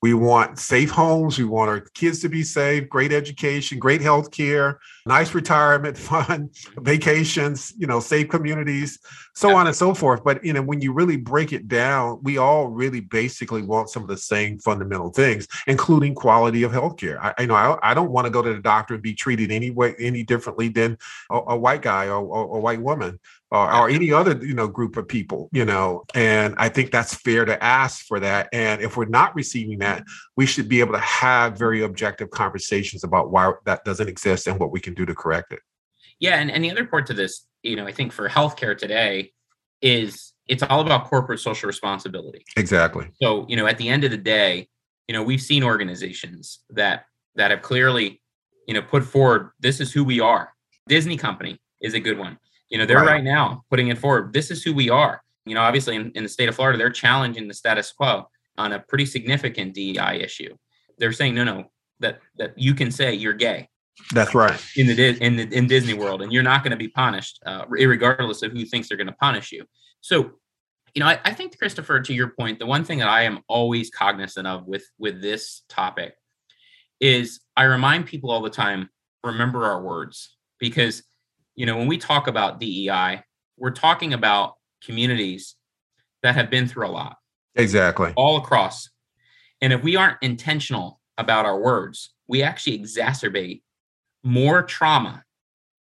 we 0.03 0.15
want 0.15 0.59
safe 0.59 0.91
homes. 0.91 1.39
We 1.39 1.45
want 1.45 1.71
our 1.71 1.81
kids 1.81 2.21
to 2.21 2.29
be 2.29 2.43
safe, 2.43 2.89
great 2.89 3.13
education, 3.13 3.79
great 3.79 4.01
health 4.01 4.31
care, 4.31 4.81
nice 5.07 5.35
retirement 5.35 5.97
fund, 6.09 6.55
vacations, 6.77 7.73
you 7.77 7.87
know, 7.87 8.01
safe 8.01 8.29
communities, 8.29 8.99
so 9.35 9.55
on 9.55 9.67
and 9.67 9.75
so 9.75 9.95
forth. 9.95 10.23
But, 10.25 10.45
you 10.45 10.53
know, 10.53 10.63
when 10.63 10.81
you 10.81 10.93
really 10.93 11.17
break 11.17 11.53
it 11.53 11.69
down, 11.69 12.21
we 12.23 12.39
all 12.39 12.69
really 12.69 13.01
basically 13.01 13.63
want 13.63 13.91
some 13.91 14.03
of 14.03 14.09
the 14.09 14.17
same 14.17 14.59
fundamental 14.59 15.11
things, 15.11 15.49
including 15.67 16.15
quality 16.15 16.63
of 16.63 16.73
health 16.73 16.97
care. 16.97 17.23
I, 17.23 17.35
you 17.41 17.47
know, 17.47 17.55
I, 17.55 17.91
I 17.91 17.95
don't 17.95 18.11
want 18.11 18.27
to 18.27 18.31
go 18.31 18.43
to 18.43 18.55
the 18.55 18.63
doctor 18.63 18.95
and 18.95 19.03
be 19.03 19.15
treated 19.15 19.51
any 19.51 19.71
way, 19.71 19.95
any 19.99 20.23
differently 20.23 20.69
than 20.69 20.99
a, 21.31 21.41
a 21.49 21.57
white 21.57 21.83
guy 21.83 22.07
or, 22.07 22.21
or 22.21 22.59
a 22.59 22.61
white 22.61 22.81
woman 22.81 23.19
or, 23.51 23.73
or, 23.73 23.89
any 23.89 24.13
other 24.13 24.39
you 24.45 24.55
know 24.55 24.69
group 24.69 24.97
of 24.97 25.09
people 25.09 25.49
you 25.53 25.65
know 25.65 26.05
and 26.15 26.55
i 26.59 26.69
think 26.69 26.91
that's 26.91 27.15
fair 27.15 27.45
to 27.45 27.63
ask 27.63 28.05
for 28.05 28.21
that. 28.21 28.49
And 28.53 28.83
if 28.83 28.97
we're 28.97 29.07
not 29.07 29.35
receiving 29.35 29.79
that 29.79 30.05
we 30.37 30.47
should 30.47 30.69
be 30.69 30.81
able 30.81 30.93
to 30.93 31.01
have 31.01 31.59
very 31.59 31.83
objective 31.83 32.31
conversations 32.31 33.05
about 33.05 33.31
why 33.31 33.53
that 33.65 33.85
doesn't 33.85 34.09
exist 34.09 34.47
and 34.47 34.59
what 34.59 34.71
we 34.71 34.81
can 34.81 34.95
do 34.95 35.07
to 35.07 35.15
correct 35.15 35.53
it. 35.53 35.61
Yeah 36.21 36.37
and, 36.37 36.51
and 36.51 36.63
the 36.63 36.71
other 36.71 36.85
part 36.85 37.07
to 37.07 37.15
this 37.15 37.47
you 37.63 37.77
know 37.77 37.87
i 37.87 37.93
think 37.93 38.13
for 38.13 38.29
healthcare 38.29 38.77
today 38.77 39.33
is 39.81 40.33
it's 40.47 40.63
all 40.63 40.81
about 40.81 41.05
corporate 41.05 41.41
social 41.41 41.67
responsibility. 41.67 42.45
Exactly. 42.57 43.09
So 43.21 43.47
you 43.49 43.57
know 43.57 43.67
at 43.67 43.79
the 43.79 43.89
end 43.89 44.05
of 44.05 44.11
the 44.11 44.17
day 44.17 44.69
you 45.07 45.13
know 45.13 45.23
we've 45.23 45.43
seen 45.43 45.63
organizations 45.63 46.61
that 46.71 47.05
that 47.37 47.51
have 47.51 47.63
clearly 47.63 48.21
you 48.67 48.75
know 48.75 48.83
put 48.83 49.05
forward 49.05 49.51
this 49.61 49.81
is 49.81 49.93
who 49.93 50.05
we 50.05 50.21
are. 50.21 50.53
Disney 50.89 51.17
company 51.17 51.61
is 51.81 51.95
a 51.95 52.01
good 52.01 52.19
one 52.19 52.39
you 52.71 52.79
know, 52.79 52.87
they're 52.87 52.99
right, 52.99 53.07
right 53.07 53.25
now 53.25 53.65
putting 53.71 53.89
it 53.89 53.99
forward. 53.99 54.33
This 54.33 54.51
is 54.51 54.63
who 54.63 54.75
we 54.75 54.91
are. 54.91 55.23
You 55.47 55.55
know, 55.55 55.63
obviously 55.63 55.97
in, 55.97 56.13
in 56.15 56.23
the 56.23 56.29
state 56.29 56.49
of 56.49 56.57
Florida, 56.57 56.79
they're 56.79 56.91
challenging 56.91 57.49
the 57.49 57.55
status 57.55 57.91
quo 57.93 58.29
on 58.59 58.73
a 58.73 58.79
pretty 58.81 59.07
significant 59.07 59.75
DEI 59.75 60.21
issue. 60.23 60.55
They're 60.99 61.13
saying, 61.13 61.35
no, 61.35 61.45
no, 61.45 61.71
that 62.01 62.21
that 62.37 62.59
you 62.59 62.75
can 62.75 62.91
say 62.91 63.15
you're 63.15 63.33
gay. 63.33 63.69
That's 64.13 64.35
right. 64.35 64.61
In 64.77 64.87
the 64.87 65.25
in 65.25 65.37
the 65.37 65.57
in 65.57 65.67
Disney 65.67 65.95
World, 65.95 66.23
and 66.23 66.33
you're 66.33 66.43
not 66.43 66.63
going 66.63 66.71
to 66.71 66.77
be 66.77 66.89
punished, 66.89 67.41
uh, 67.47 67.65
regardless 67.69 68.43
of 68.43 68.53
who 68.53 68.65
thinks 68.65 68.89
they're 68.89 68.97
going 68.97 69.09
to 69.09 69.13
punish 69.15 69.53
you. 69.53 69.65
So, 70.01 70.33
you 70.95 71.01
know, 71.01 71.07
I, 71.07 71.19
I 71.25 71.33
think 71.33 71.59
Christopher, 71.59 72.01
to 72.01 72.15
your 72.15 72.29
point, 72.29 72.59
the 72.59 72.67
one 72.67 72.85
thing 72.85 72.99
that 72.99 73.09
I 73.09 73.23
am 73.23 73.41
always 73.49 73.91
cognizant 73.91 74.47
of 74.47 74.67
with 74.67 74.85
with 74.99 75.21
this 75.21 75.63
topic 75.69 76.15
is 77.01 77.41
I 77.57 77.65
remind 77.65 78.07
people 78.07 78.31
all 78.31 78.43
the 78.43 78.51
time, 78.51 78.91
remember 79.25 79.65
our 79.65 79.83
words, 79.83 80.37
because 80.59 81.03
you 81.59 81.67
know, 81.67 81.77
when 81.77 81.89
we 81.89 81.99
talk 81.99 82.29
about 82.29 82.61
DEI, 82.61 83.21
we're 83.57 83.73
talking 83.73 84.15
about 84.15 84.55
communities 84.81 85.57
that 86.23 86.37
have 86.37 86.51
been 86.51 86.69
through 86.69 86.87
a 86.87 86.89
lot. 86.89 87.17
Exactly. 87.57 88.13
All 88.15 88.37
across. 88.37 88.89
And 89.61 89.73
if 89.73 89.83
we 89.83 89.97
aren't 89.97 90.19
intentional 90.23 91.01
about 91.19 91.47
our 91.47 91.59
words, 91.59 92.15
we 92.29 92.45
actually 92.45 92.79
exacerbate 92.79 93.63
more 94.23 94.63
trauma, 94.63 95.25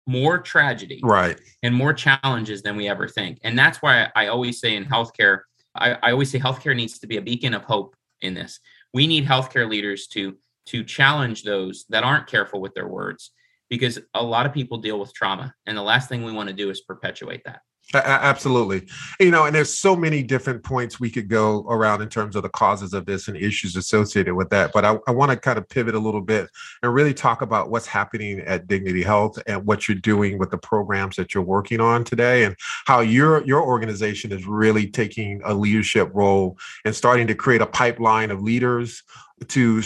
more 0.05 0.37
tragedy, 0.37 1.01
right, 1.03 1.41
and 1.63 1.73
more 1.73 1.93
challenges 1.93 2.61
than 2.61 2.75
we 2.75 2.87
ever 2.87 3.07
think. 3.07 3.39
And 3.43 3.57
that's 3.57 3.81
why 3.81 4.09
I 4.15 4.27
always 4.27 4.59
say 4.59 4.75
in 4.75 4.85
healthcare, 4.85 5.39
I, 5.73 5.93
I 6.03 6.11
always 6.11 6.29
say 6.29 6.37
healthcare 6.37 6.75
needs 6.75 6.99
to 6.99 7.07
be 7.07 7.17
a 7.17 7.21
beacon 7.21 7.55
of 7.55 7.63
hope 7.63 7.95
in 8.21 8.35
this. 8.35 8.59
We 8.93 9.07
need 9.07 9.25
healthcare 9.25 9.67
leaders 9.67 10.05
to 10.09 10.37
to 10.67 10.83
challenge 10.83 11.41
those 11.41 11.85
that 11.89 12.03
aren't 12.03 12.27
careful 12.27 12.61
with 12.61 12.75
their 12.75 12.87
words 12.87 13.31
because 13.73 13.97
a 14.13 14.21
lot 14.21 14.45
of 14.45 14.53
people 14.53 14.77
deal 14.77 14.99
with 14.99 15.11
trauma 15.15 15.51
and 15.65 15.75
the 15.75 15.81
last 15.81 16.07
thing 16.07 16.23
we 16.23 16.31
want 16.31 16.47
to 16.47 16.53
do 16.53 16.69
is 16.69 16.81
perpetuate 16.81 17.43
that 17.43 17.61
Absolutely. 17.93 18.87
You 19.19 19.29
know, 19.29 19.45
and 19.45 19.53
there's 19.53 19.73
so 19.73 19.95
many 19.95 20.23
different 20.23 20.63
points 20.63 20.99
we 20.99 21.11
could 21.11 21.27
go 21.27 21.65
around 21.67 22.01
in 22.01 22.09
terms 22.09 22.35
of 22.35 22.41
the 22.41 22.49
causes 22.49 22.93
of 22.93 23.05
this 23.05 23.27
and 23.27 23.37
issues 23.37 23.75
associated 23.75 24.33
with 24.33 24.49
that. 24.49 24.71
But 24.73 24.85
I, 24.85 24.97
I 25.05 25.11
want 25.11 25.31
to 25.31 25.37
kind 25.37 25.57
of 25.57 25.67
pivot 25.67 25.93
a 25.93 25.99
little 25.99 26.21
bit 26.21 26.49
and 26.81 26.93
really 26.93 27.13
talk 27.13 27.41
about 27.41 27.69
what's 27.69 27.85
happening 27.85 28.39
at 28.39 28.67
Dignity 28.67 29.03
Health 29.03 29.37
and 29.47 29.65
what 29.65 29.87
you're 29.87 29.97
doing 29.97 30.39
with 30.39 30.49
the 30.49 30.57
programs 30.57 31.17
that 31.17 31.33
you're 31.33 31.43
working 31.43 31.81
on 31.81 32.03
today 32.03 32.45
and 32.45 32.55
how 32.85 33.01
your 33.01 33.43
your 33.45 33.61
organization 33.61 34.31
is 34.31 34.47
really 34.47 34.87
taking 34.87 35.41
a 35.43 35.53
leadership 35.53 36.09
role 36.13 36.57
and 36.85 36.95
starting 36.95 37.27
to 37.27 37.35
create 37.35 37.61
a 37.61 37.67
pipeline 37.67 38.31
of 38.31 38.41
leaders 38.41 39.03
to 39.47 39.81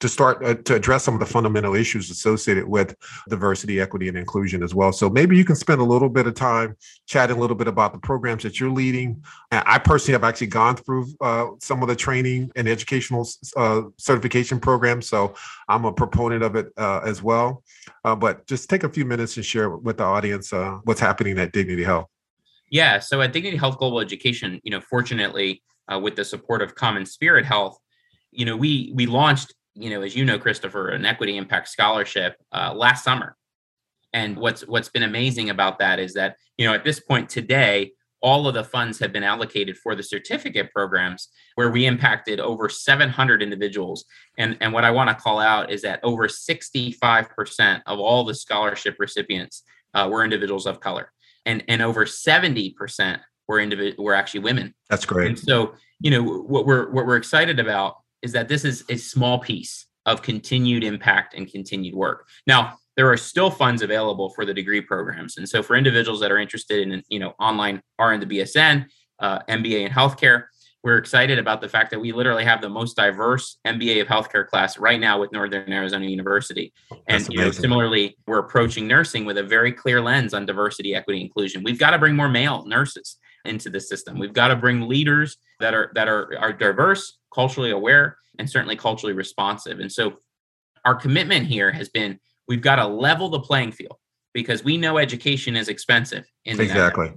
to 0.00 0.08
start 0.08 0.44
uh, 0.44 0.54
to 0.54 0.74
address 0.74 1.04
some 1.04 1.14
of 1.14 1.20
the 1.20 1.26
fundamental 1.26 1.74
issues 1.74 2.10
associated 2.10 2.66
with 2.66 2.94
diversity, 3.28 3.80
equity, 3.80 4.08
and 4.08 4.16
inclusion 4.16 4.62
as 4.62 4.74
well. 4.74 4.92
So 4.92 5.08
maybe 5.08 5.36
you 5.36 5.44
can 5.44 5.56
spend 5.56 5.80
a 5.80 5.84
little 5.84 6.08
bit 6.08 6.26
of 6.26 6.34
time 6.34 6.76
chatting 7.06 7.36
a 7.36 7.40
little 7.40 7.56
bit 7.56 7.68
about 7.68 7.92
the 7.92 7.98
programs 7.98 8.42
that 8.42 8.58
you're 8.58 8.70
leading. 8.70 9.22
I 9.52 9.78
personally 9.78 10.14
have 10.14 10.24
actually 10.24 10.48
gone 10.48 10.76
through 10.76 11.06
uh, 11.20 11.48
some 11.60 11.82
of 11.82 11.88
the 11.88 11.96
training 11.96 12.50
and 12.56 12.68
educational 12.68 13.28
uh, 13.56 13.82
certification 13.98 14.60
programs, 14.60 15.08
so 15.08 15.34
I'm 15.68 15.84
a 15.84 15.92
proponent 15.92 16.42
of 16.42 16.56
it 16.56 16.68
uh, 16.76 17.00
as 17.04 17.22
well. 17.22 17.62
Uh, 18.04 18.16
but 18.16 18.46
just 18.46 18.68
take 18.70 18.84
a 18.84 18.88
few 18.88 19.04
minutes 19.04 19.36
and 19.36 19.44
share 19.44 19.70
with 19.70 19.98
the 19.98 20.04
audience 20.04 20.52
uh, 20.52 20.78
what's 20.84 21.00
happening 21.00 21.38
at 21.38 21.52
Dignity 21.52 21.84
Health. 21.84 22.08
Yeah, 22.70 23.00
so 23.00 23.20
at 23.20 23.32
Dignity 23.32 23.56
Health 23.56 23.78
Global 23.78 24.00
Education, 24.00 24.60
you 24.62 24.70
know, 24.70 24.80
fortunately, 24.80 25.62
with 26.00 26.14
the 26.14 26.24
support 26.24 26.62
of 26.62 26.76
CommonSpirit 26.76 27.44
Health 27.44 27.76
you 28.32 28.44
know, 28.44 28.56
we 28.56 28.92
we 28.94 29.06
launched, 29.06 29.54
you 29.74 29.90
know, 29.90 30.02
as 30.02 30.14
you 30.16 30.24
know, 30.24 30.38
Christopher, 30.38 30.88
an 30.88 31.04
equity 31.04 31.36
impact 31.36 31.68
scholarship 31.68 32.36
uh, 32.52 32.72
last 32.74 33.04
summer. 33.04 33.36
And 34.12 34.36
what's 34.36 34.66
what's 34.66 34.88
been 34.88 35.04
amazing 35.04 35.50
about 35.50 35.78
that 35.78 35.98
is 35.98 36.14
that 36.14 36.36
you 36.56 36.66
know 36.66 36.74
at 36.74 36.84
this 36.84 37.00
point 37.00 37.28
today, 37.28 37.92
all 38.22 38.46
of 38.46 38.54
the 38.54 38.64
funds 38.64 38.98
have 38.98 39.12
been 39.12 39.22
allocated 39.22 39.76
for 39.78 39.94
the 39.94 40.02
certificate 40.02 40.72
programs 40.72 41.28
where 41.54 41.70
we 41.70 41.86
impacted 41.86 42.38
over 42.38 42.68
700 42.68 43.42
individuals. 43.42 44.04
And, 44.38 44.56
and 44.60 44.72
what 44.72 44.84
I 44.84 44.90
want 44.90 45.08
to 45.08 45.14
call 45.14 45.38
out 45.40 45.70
is 45.70 45.82
that 45.82 46.00
over 46.02 46.28
65% 46.28 47.82
of 47.86 47.98
all 47.98 48.24
the 48.24 48.34
scholarship 48.34 48.96
recipients 48.98 49.62
uh, 49.94 50.08
were 50.10 50.22
individuals 50.22 50.66
of 50.66 50.80
color, 50.80 51.12
and, 51.46 51.64
and 51.68 51.82
over 51.82 52.04
70% 52.04 53.20
were 53.48 53.58
individ- 53.58 53.98
were 53.98 54.14
actually 54.14 54.40
women. 54.40 54.74
That's 54.88 55.04
great. 55.04 55.28
And 55.28 55.38
so, 55.38 55.74
you 56.00 56.10
know, 56.10 56.22
what 56.22 56.66
we're 56.66 56.90
what 56.90 57.06
we're 57.06 57.16
excited 57.16 57.58
about 57.58 57.96
is 58.22 58.32
that 58.32 58.48
this 58.48 58.64
is 58.64 58.84
a 58.88 58.96
small 58.96 59.38
piece 59.38 59.86
of 60.06 60.22
continued 60.22 60.84
impact 60.84 61.34
and 61.34 61.50
continued 61.50 61.94
work. 61.94 62.26
Now, 62.46 62.78
there 62.96 63.10
are 63.10 63.16
still 63.16 63.50
funds 63.50 63.82
available 63.82 64.30
for 64.30 64.44
the 64.44 64.52
degree 64.52 64.80
programs. 64.80 65.36
And 65.36 65.48
so 65.48 65.62
for 65.62 65.76
individuals 65.76 66.20
that 66.20 66.30
are 66.30 66.38
interested 66.38 66.86
in, 66.86 67.02
you 67.08 67.18
know, 67.18 67.34
online 67.38 67.82
RN 67.98 68.20
to 68.20 68.26
BSN, 68.26 68.86
uh, 69.20 69.38
MBA 69.48 69.86
in 69.86 69.92
healthcare, 69.92 70.44
we're 70.82 70.96
excited 70.96 71.38
about 71.38 71.60
the 71.60 71.68
fact 71.68 71.90
that 71.90 72.00
we 72.00 72.10
literally 72.12 72.44
have 72.44 72.62
the 72.62 72.68
most 72.68 72.96
diverse 72.96 73.58
MBA 73.66 74.00
of 74.00 74.08
healthcare 74.08 74.46
class 74.46 74.78
right 74.78 74.98
now 74.98 75.20
with 75.20 75.30
Northern 75.30 75.70
Arizona 75.70 76.06
University. 76.06 76.72
And 77.06 77.26
you 77.28 77.38
know, 77.38 77.50
similarly, 77.50 78.16
we're 78.26 78.38
approaching 78.38 78.88
nursing 78.88 79.26
with 79.26 79.36
a 79.36 79.42
very 79.42 79.72
clear 79.72 80.00
lens 80.00 80.32
on 80.32 80.46
diversity, 80.46 80.94
equity, 80.94 81.20
inclusion. 81.20 81.62
We've 81.62 81.78
got 81.78 81.90
to 81.90 81.98
bring 81.98 82.16
more 82.16 82.30
male 82.30 82.64
nurses 82.64 83.18
into 83.44 83.70
the 83.70 83.80
system. 83.80 84.18
We've 84.18 84.32
got 84.32 84.48
to 84.48 84.56
bring 84.56 84.88
leaders 84.88 85.36
that 85.60 85.74
are 85.74 85.90
that 85.94 86.08
are, 86.08 86.36
are 86.38 86.52
diverse, 86.52 87.18
culturally 87.32 87.70
aware, 87.70 88.16
and 88.38 88.48
certainly 88.48 88.76
culturally 88.76 89.14
responsive. 89.14 89.80
And 89.80 89.90
so 89.90 90.14
our 90.84 90.94
commitment 90.94 91.46
here 91.46 91.70
has 91.70 91.88
been 91.88 92.18
we've 92.48 92.62
got 92.62 92.76
to 92.76 92.86
level 92.86 93.28
the 93.28 93.40
playing 93.40 93.72
field 93.72 93.96
because 94.32 94.64
we 94.64 94.76
know 94.76 94.98
education 94.98 95.56
is 95.56 95.68
expensive 95.68 96.24
exactly. 96.60 97.12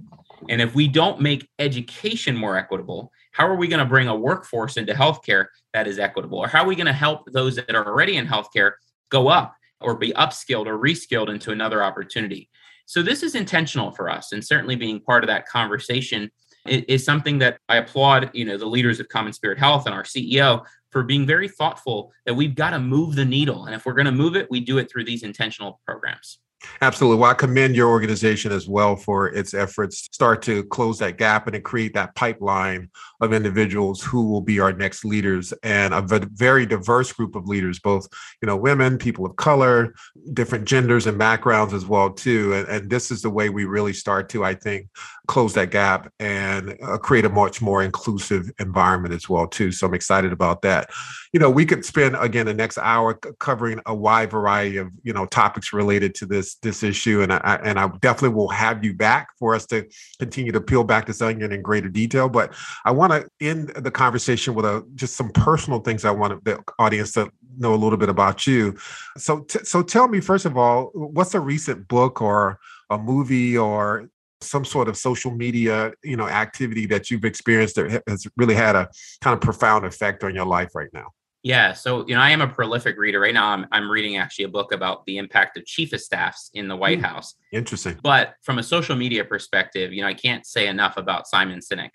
And 0.48 0.60
if 0.60 0.74
we 0.74 0.88
don't 0.88 1.20
make 1.20 1.48
education 1.58 2.36
more 2.36 2.56
equitable, 2.56 3.10
how 3.32 3.46
are 3.46 3.56
we 3.56 3.68
going 3.68 3.80
to 3.80 3.86
bring 3.86 4.08
a 4.08 4.16
workforce 4.16 4.76
into 4.76 4.92
healthcare 4.92 5.46
that 5.72 5.86
is 5.86 5.98
equitable? 5.98 6.38
Or 6.38 6.48
how 6.48 6.64
are 6.64 6.66
we 6.66 6.76
going 6.76 6.86
to 6.86 6.92
help 6.92 7.30
those 7.32 7.56
that 7.56 7.74
are 7.74 7.86
already 7.86 8.16
in 8.16 8.26
healthcare 8.26 8.72
go 9.10 9.28
up 9.28 9.54
or 9.80 9.96
be 9.96 10.12
upskilled 10.12 10.66
or 10.66 10.78
reskilled 10.78 11.30
into 11.30 11.50
another 11.50 11.82
opportunity? 11.82 12.50
So 12.86 13.02
this 13.02 13.22
is 13.22 13.34
intentional 13.34 13.90
for 13.90 14.10
us, 14.10 14.32
and 14.32 14.44
certainly 14.44 14.76
being 14.76 15.00
part 15.00 15.24
of 15.24 15.28
that 15.28 15.46
conversation 15.46 16.30
is 16.66 17.04
something 17.04 17.38
that 17.38 17.58
I 17.68 17.76
applaud, 17.76 18.30
you 18.32 18.44
know, 18.44 18.56
the 18.56 18.66
leaders 18.66 19.00
of 19.00 19.08
CommonSpirit 19.08 19.58
Health 19.58 19.86
and 19.86 19.94
our 19.94 20.02
CEO 20.02 20.64
for 20.90 21.02
being 21.02 21.26
very 21.26 21.48
thoughtful 21.48 22.12
that 22.24 22.34
we've 22.34 22.54
got 22.54 22.70
to 22.70 22.78
move 22.78 23.16
the 23.16 23.24
needle. 23.24 23.66
And 23.66 23.74
if 23.74 23.84
we're 23.84 23.94
going 23.94 24.06
to 24.06 24.12
move 24.12 24.36
it, 24.36 24.50
we 24.50 24.60
do 24.60 24.78
it 24.78 24.90
through 24.90 25.04
these 25.04 25.24
intentional 25.24 25.80
programs. 25.84 26.38
Absolutely. 26.80 27.18
Well, 27.20 27.30
I 27.30 27.34
commend 27.34 27.76
your 27.76 27.88
organization 27.88 28.52
as 28.52 28.68
well 28.68 28.96
for 28.96 29.28
its 29.28 29.54
efforts 29.54 30.02
to 30.02 30.14
start 30.14 30.42
to 30.42 30.64
close 30.64 30.98
that 30.98 31.18
gap 31.18 31.46
and 31.46 31.54
to 31.54 31.60
create 31.60 31.94
that 31.94 32.14
pipeline 32.14 32.90
of 33.20 33.32
individuals 33.32 34.02
who 34.02 34.28
will 34.28 34.40
be 34.40 34.60
our 34.60 34.72
next 34.72 35.04
leaders 35.04 35.52
and 35.62 35.94
a 35.94 36.02
very 36.32 36.66
diverse 36.66 37.12
group 37.12 37.36
of 37.36 37.46
leaders, 37.46 37.78
both, 37.78 38.06
you 38.42 38.46
know, 38.46 38.56
women, 38.56 38.98
people 38.98 39.24
of 39.24 39.36
color, 39.36 39.94
different 40.32 40.64
genders 40.66 41.06
and 41.06 41.18
backgrounds 41.18 41.72
as 41.72 41.86
well, 41.86 42.10
too. 42.10 42.52
And, 42.54 42.68
and 42.68 42.90
this 42.90 43.10
is 43.10 43.22
the 43.22 43.30
way 43.30 43.48
we 43.48 43.64
really 43.64 43.92
start 43.92 44.28
to, 44.30 44.44
I 44.44 44.54
think, 44.54 44.88
close 45.26 45.54
that 45.54 45.70
gap 45.70 46.12
and 46.20 46.76
uh, 46.82 46.98
create 46.98 47.24
a 47.24 47.28
much 47.28 47.62
more 47.62 47.82
inclusive 47.82 48.50
environment 48.58 49.14
as 49.14 49.28
well, 49.28 49.46
too. 49.46 49.72
So 49.72 49.86
I'm 49.86 49.94
excited 49.94 50.32
about 50.32 50.62
that. 50.62 50.90
You 51.32 51.40
know, 51.40 51.50
we 51.50 51.64
could 51.64 51.84
spend 51.84 52.16
again 52.16 52.46
the 52.46 52.54
next 52.54 52.78
hour 52.78 53.14
covering 53.40 53.80
a 53.86 53.94
wide 53.94 54.30
variety 54.30 54.76
of, 54.76 54.90
you 55.02 55.12
know, 55.12 55.26
topics 55.26 55.72
related 55.72 56.14
to 56.16 56.26
this 56.26 56.56
this 56.56 56.82
issue, 56.82 57.22
and 57.22 57.32
I 57.32 57.60
and 57.64 57.78
I 57.78 57.88
definitely 58.00 58.36
will 58.36 58.48
have 58.48 58.84
you 58.84 58.94
back 58.94 59.28
for 59.38 59.54
us 59.54 59.66
to 59.66 59.86
continue 60.18 60.52
to 60.52 60.60
peel 60.60 60.84
back 60.84 61.06
this 61.06 61.22
onion 61.22 61.52
in 61.52 61.62
greater 61.62 61.88
detail. 61.88 62.28
But 62.28 62.54
I 62.84 62.90
want 62.92 63.12
to 63.12 63.28
end 63.40 63.68
the 63.70 63.90
conversation 63.90 64.54
with 64.54 64.64
a 64.64 64.86
just 64.94 65.16
some 65.16 65.30
personal 65.30 65.80
things 65.80 66.04
I 66.04 66.10
want 66.10 66.44
the 66.44 66.62
audience 66.78 67.12
to 67.12 67.30
know 67.56 67.74
a 67.74 67.76
little 67.76 67.98
bit 67.98 68.08
about 68.08 68.46
you. 68.46 68.76
So 69.16 69.40
t- 69.40 69.64
so 69.64 69.82
tell 69.82 70.08
me 70.08 70.20
first 70.20 70.44
of 70.44 70.56
all, 70.56 70.90
what's 70.94 71.34
a 71.34 71.40
recent 71.40 71.88
book 71.88 72.20
or 72.20 72.58
a 72.90 72.98
movie 72.98 73.56
or 73.56 74.08
some 74.40 74.64
sort 74.64 74.88
of 74.88 74.96
social 74.96 75.30
media 75.30 75.92
you 76.02 76.16
know 76.16 76.28
activity 76.28 76.86
that 76.86 77.10
you've 77.10 77.24
experienced 77.24 77.76
that 77.76 78.02
has 78.06 78.26
really 78.36 78.54
had 78.54 78.76
a 78.76 78.88
kind 79.20 79.34
of 79.34 79.40
profound 79.40 79.84
effect 79.84 80.22
on 80.24 80.34
your 80.34 80.46
life 80.46 80.74
right 80.74 80.90
now 80.92 81.08
yeah, 81.44 81.74
so 81.74 82.06
you 82.08 82.14
know, 82.14 82.22
I 82.22 82.30
am 82.30 82.40
a 82.40 82.48
prolific 82.48 82.96
reader. 82.96 83.20
Right 83.20 83.34
now, 83.34 83.48
I'm 83.48 83.66
I'm 83.70 83.90
reading 83.90 84.16
actually 84.16 84.46
a 84.46 84.48
book 84.48 84.72
about 84.72 85.04
the 85.04 85.18
impact 85.18 85.58
of 85.58 85.66
chief 85.66 85.92
of 85.92 86.00
staffs 86.00 86.50
in 86.54 86.68
the 86.68 86.76
White 86.76 87.00
mm, 87.00 87.04
House. 87.04 87.34
Interesting. 87.52 87.98
But 88.02 88.32
from 88.40 88.58
a 88.58 88.62
social 88.62 88.96
media 88.96 89.26
perspective, 89.26 89.92
you 89.92 90.00
know, 90.00 90.08
I 90.08 90.14
can't 90.14 90.46
say 90.46 90.68
enough 90.68 90.96
about 90.96 91.26
Simon 91.26 91.60
Sinek. 91.60 91.90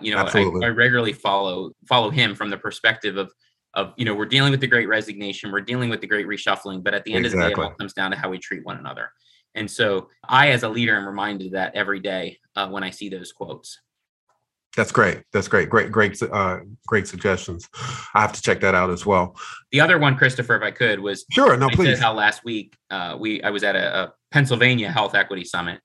You 0.00 0.16
know, 0.16 0.24
I, 0.24 0.66
I, 0.66 0.68
regularly 0.70 1.12
follow 1.12 1.70
follow 1.88 2.10
him 2.10 2.34
from 2.34 2.50
the 2.50 2.56
perspective 2.56 3.16
of 3.16 3.32
of 3.74 3.94
you 3.96 4.04
know 4.04 4.12
we're 4.12 4.26
dealing 4.26 4.50
with 4.50 4.60
the 4.60 4.66
Great 4.66 4.88
Resignation, 4.88 5.52
we're 5.52 5.60
dealing 5.60 5.88
with 5.88 6.00
the 6.00 6.08
Great 6.08 6.26
Reshuffling, 6.26 6.82
but 6.82 6.92
at 6.92 7.04
the 7.04 7.14
end 7.14 7.26
exactly. 7.26 7.44
of 7.44 7.50
the 7.50 7.56
day, 7.56 7.62
it 7.62 7.64
all 7.64 7.74
comes 7.76 7.92
down 7.92 8.10
to 8.10 8.16
how 8.16 8.28
we 8.28 8.38
treat 8.38 8.66
one 8.66 8.78
another. 8.78 9.12
And 9.54 9.70
so, 9.70 10.08
I, 10.28 10.50
as 10.50 10.62
a 10.62 10.68
leader, 10.68 10.96
am 10.96 11.06
reminded 11.06 11.48
of 11.48 11.52
that 11.52 11.74
every 11.74 12.00
day 12.00 12.38
uh, 12.56 12.68
when 12.68 12.84
I 12.84 12.90
see 12.90 13.08
those 13.08 13.32
quotes. 13.32 13.80
That's 14.76 14.92
great. 14.92 15.22
That's 15.32 15.48
great. 15.48 15.68
Great, 15.68 15.90
great, 15.90 16.20
uh, 16.22 16.60
great 16.86 17.08
suggestions. 17.08 17.68
I 18.14 18.20
have 18.20 18.32
to 18.32 18.42
check 18.42 18.60
that 18.60 18.74
out 18.74 18.90
as 18.90 19.04
well. 19.04 19.36
The 19.72 19.80
other 19.80 19.98
one, 19.98 20.16
Christopher, 20.16 20.56
if 20.56 20.62
I 20.62 20.70
could, 20.70 21.00
was 21.00 21.24
sure. 21.32 21.56
No, 21.56 21.66
I 21.66 21.74
please. 21.74 21.98
how 21.98 22.12
last 22.12 22.44
week 22.44 22.76
uh, 22.90 23.16
we 23.18 23.42
I 23.42 23.50
was 23.50 23.64
at 23.64 23.74
a, 23.74 24.02
a, 24.02 24.12
Pennsylvania 24.30 24.90
Health 24.92 25.16
Equity 25.16 25.44
Summit, 25.44 25.80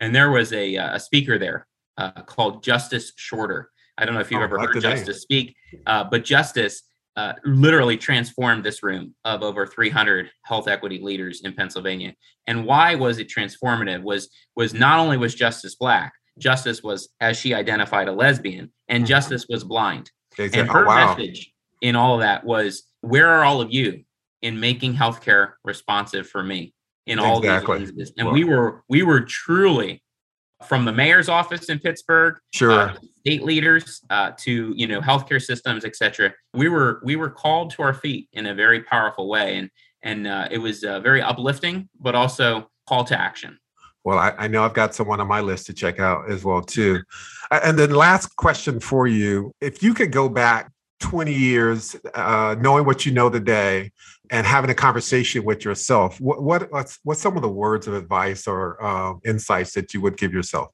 and 0.00 0.14
there 0.14 0.30
was 0.30 0.54
a, 0.54 0.74
uh, 0.74 0.96
a 0.96 1.00
speaker 1.00 1.38
there 1.38 1.66
uh, 1.98 2.22
called 2.22 2.62
Justice 2.62 3.12
Shorter. 3.16 3.70
I 3.98 4.06
don't 4.06 4.14
know 4.14 4.20
if 4.20 4.30
you've 4.30 4.40
oh, 4.40 4.44
ever 4.44 4.56
like 4.56 4.68
heard 4.68 4.80
Justice 4.80 5.20
speak, 5.20 5.54
uh, 5.86 6.04
but 6.04 6.24
Justice 6.24 6.82
uh, 7.16 7.32
literally 7.44 7.96
transformed 7.96 8.64
this 8.64 8.82
room 8.82 9.14
of 9.24 9.42
over 9.42 9.66
300 9.66 10.30
health 10.44 10.68
equity 10.68 11.00
leaders 11.02 11.42
in 11.44 11.52
Pennsylvania. 11.52 12.14
And 12.46 12.64
why 12.64 12.94
was 12.94 13.18
it 13.18 13.28
transformative? 13.28 14.02
Was 14.02 14.30
was 14.56 14.74
not 14.74 14.98
only 14.98 15.16
was 15.16 15.34
Justice 15.34 15.74
black, 15.74 16.12
Justice 16.38 16.82
was, 16.82 17.08
as 17.20 17.36
she 17.36 17.54
identified, 17.54 18.08
a 18.08 18.12
lesbian, 18.12 18.72
and 18.88 19.02
mm-hmm. 19.02 19.08
Justice 19.08 19.46
was 19.48 19.64
blind. 19.64 20.10
And 20.38 20.54
her 20.54 20.84
oh, 20.84 20.88
wow. 20.88 21.14
message 21.14 21.52
in 21.82 21.96
all 21.96 22.14
of 22.14 22.20
that 22.20 22.44
was, 22.44 22.84
"Where 23.00 23.28
are 23.28 23.44
all 23.44 23.60
of 23.60 23.72
you 23.72 24.04
in 24.42 24.58
making 24.58 24.94
healthcare 24.94 25.52
responsive 25.64 26.28
for 26.28 26.42
me 26.42 26.72
in 27.06 27.18
all 27.18 27.38
exactly. 27.38 27.78
these 27.78 27.88
lenses?" 27.88 28.14
And 28.16 28.30
we 28.30 28.44
were 28.44 28.84
we 28.88 29.02
were 29.02 29.20
truly 29.20 30.02
from 30.66 30.84
the 30.84 30.92
mayor's 30.92 31.28
office 31.28 31.68
in 31.68 31.78
Pittsburgh, 31.78 32.36
sure, 32.52 32.72
uh, 32.72 32.96
state 33.20 33.42
leaders 33.42 34.02
uh, 34.10 34.32
to 34.38 34.72
you 34.76 34.86
know 34.86 35.00
healthcare 35.00 35.40
systems, 35.40 35.84
etc. 35.84 36.32
We 36.54 36.68
were 36.68 37.00
we 37.04 37.16
were 37.16 37.30
called 37.30 37.70
to 37.72 37.82
our 37.82 37.94
feet 37.94 38.28
in 38.32 38.46
a 38.46 38.54
very 38.54 38.82
powerful 38.82 39.28
way, 39.28 39.56
and 39.58 39.70
and 40.02 40.26
uh, 40.26 40.48
it 40.50 40.58
was 40.58 40.84
uh, 40.84 41.00
very 41.00 41.22
uplifting, 41.22 41.88
but 41.98 42.14
also 42.14 42.70
call 42.86 43.04
to 43.04 43.18
action. 43.18 43.58
Well, 44.02 44.18
I, 44.18 44.32
I, 44.38 44.48
know 44.48 44.64
I've 44.64 44.72
got 44.72 44.94
someone 44.94 45.20
on 45.20 45.28
my 45.28 45.42
list 45.42 45.66
to 45.66 45.74
check 45.74 46.00
out 46.00 46.30
as 46.30 46.42
well 46.42 46.62
too. 46.62 47.02
And 47.50 47.78
then 47.78 47.90
last 47.90 48.34
question 48.36 48.80
for 48.80 49.06
you: 49.06 49.52
If 49.60 49.82
you 49.82 49.92
could 49.92 50.10
go 50.10 50.28
back 50.28 50.70
20 51.00 51.32
years, 51.32 51.96
uh, 52.14 52.54
knowing 52.60 52.84
what 52.84 53.04
you 53.04 53.12
know 53.12 53.28
today, 53.28 53.90
and 54.30 54.46
having 54.46 54.70
a 54.70 54.74
conversation 54.74 55.44
with 55.44 55.64
yourself, 55.64 56.20
what, 56.20 56.42
what 56.42 56.70
what's 56.70 56.98
what's 57.02 57.20
some 57.20 57.36
of 57.36 57.42
the 57.42 57.48
words 57.48 57.86
of 57.86 57.94
advice 57.94 58.46
or 58.46 58.82
uh, 58.82 59.14
insights 59.24 59.72
that 59.74 59.92
you 59.92 60.00
would 60.00 60.16
give 60.16 60.32
yourself? 60.32 60.68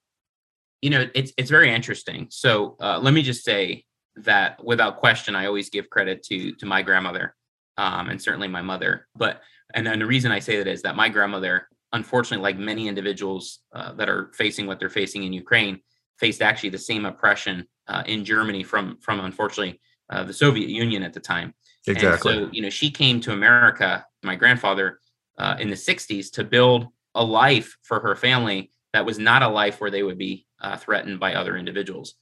you 0.82 0.90
know, 0.90 1.06
it's 1.14 1.32
it's 1.36 1.50
very 1.50 1.74
interesting. 1.74 2.28
So 2.30 2.76
uh, 2.80 2.98
let 3.00 3.14
me 3.14 3.22
just 3.22 3.44
say 3.44 3.84
that 4.16 4.62
without 4.64 4.98
question, 4.98 5.34
I 5.34 5.46
always 5.46 5.70
give 5.70 5.90
credit 5.90 6.22
to 6.24 6.52
to 6.52 6.66
my 6.66 6.82
grandmother 6.82 7.34
um, 7.76 8.08
and 8.08 8.20
certainly 8.20 8.48
my 8.48 8.62
mother. 8.62 9.08
But 9.16 9.40
and, 9.74 9.88
and 9.88 10.00
the 10.00 10.06
reason 10.06 10.32
I 10.32 10.38
say 10.38 10.58
that 10.58 10.66
is 10.66 10.82
that 10.82 10.96
my 10.96 11.08
grandmother, 11.08 11.68
unfortunately, 11.92 12.42
like 12.42 12.58
many 12.58 12.88
individuals 12.88 13.60
uh, 13.74 13.94
that 13.94 14.08
are 14.08 14.30
facing 14.34 14.66
what 14.66 14.78
they're 14.78 14.90
facing 14.90 15.24
in 15.24 15.32
Ukraine, 15.32 15.80
faced 16.18 16.42
actually 16.42 16.70
the 16.70 16.78
same 16.78 17.04
oppression 17.04 17.66
uh, 17.88 18.02
in 18.06 18.24
Germany 18.24 18.62
from 18.62 18.98
from 19.00 19.20
unfortunately 19.20 19.80
uh, 20.10 20.24
the 20.24 20.32
Soviet 20.32 20.68
Union 20.68 21.02
at 21.02 21.12
the 21.12 21.20
time. 21.20 21.54
Exactly. 21.86 22.32
And 22.32 22.46
so 22.46 22.50
you 22.52 22.62
know 22.62 22.70
she 22.70 22.90
came 22.90 23.20
to 23.20 23.32
America, 23.32 24.04
my 24.22 24.34
grandfather, 24.34 25.00
uh, 25.38 25.56
in 25.58 25.70
the 25.70 25.76
'60s 25.76 26.30
to 26.32 26.44
build 26.44 26.88
a 27.14 27.24
life 27.24 27.76
for 27.82 28.00
her 28.00 28.14
family 28.14 28.70
that 28.92 29.06
was 29.06 29.18
not 29.18 29.42
a 29.42 29.48
life 29.48 29.80
where 29.80 29.90
they 29.90 30.02
would 30.02 30.18
be 30.18 30.46
uh, 30.60 30.76
threatened 30.76 31.20
by 31.20 31.34
other 31.34 31.56
individuals. 31.56 32.14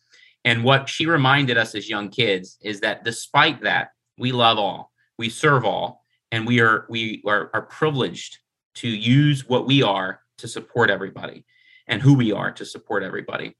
And 0.44 0.64
what 0.64 0.88
she 0.88 1.06
reminded 1.06 1.56
us 1.56 1.74
as 1.74 1.88
young 1.88 2.10
kids 2.10 2.58
is 2.60 2.80
that 2.80 3.04
despite 3.04 3.62
that, 3.62 3.90
we 4.18 4.32
love 4.32 4.58
all, 4.58 4.92
we 5.18 5.28
serve 5.28 5.64
all, 5.64 6.04
and 6.30 6.46
we 6.46 6.60
are 6.60 6.86
we 6.88 7.22
are, 7.26 7.50
are 7.54 7.62
privileged 7.62 8.38
to 8.76 8.88
use 8.88 9.48
what 9.48 9.66
we 9.66 9.82
are 9.82 10.20
to 10.38 10.48
support 10.48 10.90
everybody 10.90 11.44
and 11.86 12.02
who 12.02 12.14
we 12.14 12.32
are 12.32 12.50
to 12.52 12.64
support 12.64 13.02
everybody. 13.02 13.56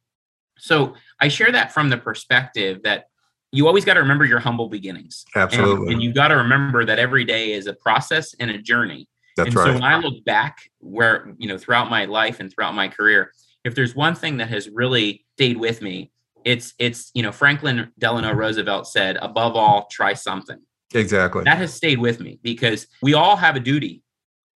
So 0.59 0.95
I 1.21 1.29
share 1.29 1.53
that 1.53 1.73
from 1.73 1.89
the 1.89 1.99
perspective 1.99 2.83
that 2.85 3.07
you 3.55 3.67
always 3.67 3.85
got 3.85 3.95
to 3.95 4.01
remember 4.01 4.25
your 4.25 4.41
humble 4.41 4.69
beginnings. 4.69 5.25
Absolutely. 5.35 5.87
And, 5.87 5.95
and 5.95 6.03
you 6.03 6.13
got 6.13 6.29
to 6.29 6.37
remember 6.37 6.85
that 6.85 6.99
every 6.99 7.25
day 7.25 7.53
is 7.53 7.67
a 7.67 7.75
process 7.75 8.35
and 8.41 8.51
a 8.51 8.59
journey. 8.59 9.09
That's 9.37 9.49
and 9.49 9.57
right. 9.57 9.67
so 9.67 9.73
when 9.75 9.83
I 9.85 9.99
look 9.99 10.25
back 10.25 10.59
where, 10.81 11.33
you 11.39 11.49
know, 11.49 11.59
throughout 11.59 11.91
my 11.91 12.05
life 12.05 12.41
and 12.41 12.53
throughout 12.53 12.75
my 12.75 12.89
career, 12.89 13.33
if 13.65 13.75
there's 13.75 13.95
one 13.95 14.15
thing 14.15 14.39
that 14.39 14.49
has 14.49 14.69
really 14.69 15.25
stayed 15.37 15.57
with 15.57 15.81
me, 15.83 16.11
it's 16.45 16.75
it's 16.79 17.11
you 17.15 17.23
know 17.23 17.33
Franklin 17.33 17.91
Delano 17.99 18.33
Roosevelt 18.33 18.87
said, 18.87 19.17
above 19.23 19.57
all, 19.57 19.87
try 19.91 20.13
something. 20.13 20.59
exactly. 20.95 21.45
That 21.45 21.59
has 21.59 21.73
stayed 21.73 21.99
with 21.99 22.21
me 22.21 22.39
because 22.43 22.87
we 23.03 23.15
all 23.15 23.37
have 23.37 23.57
a 23.57 23.61
duty 23.61 24.03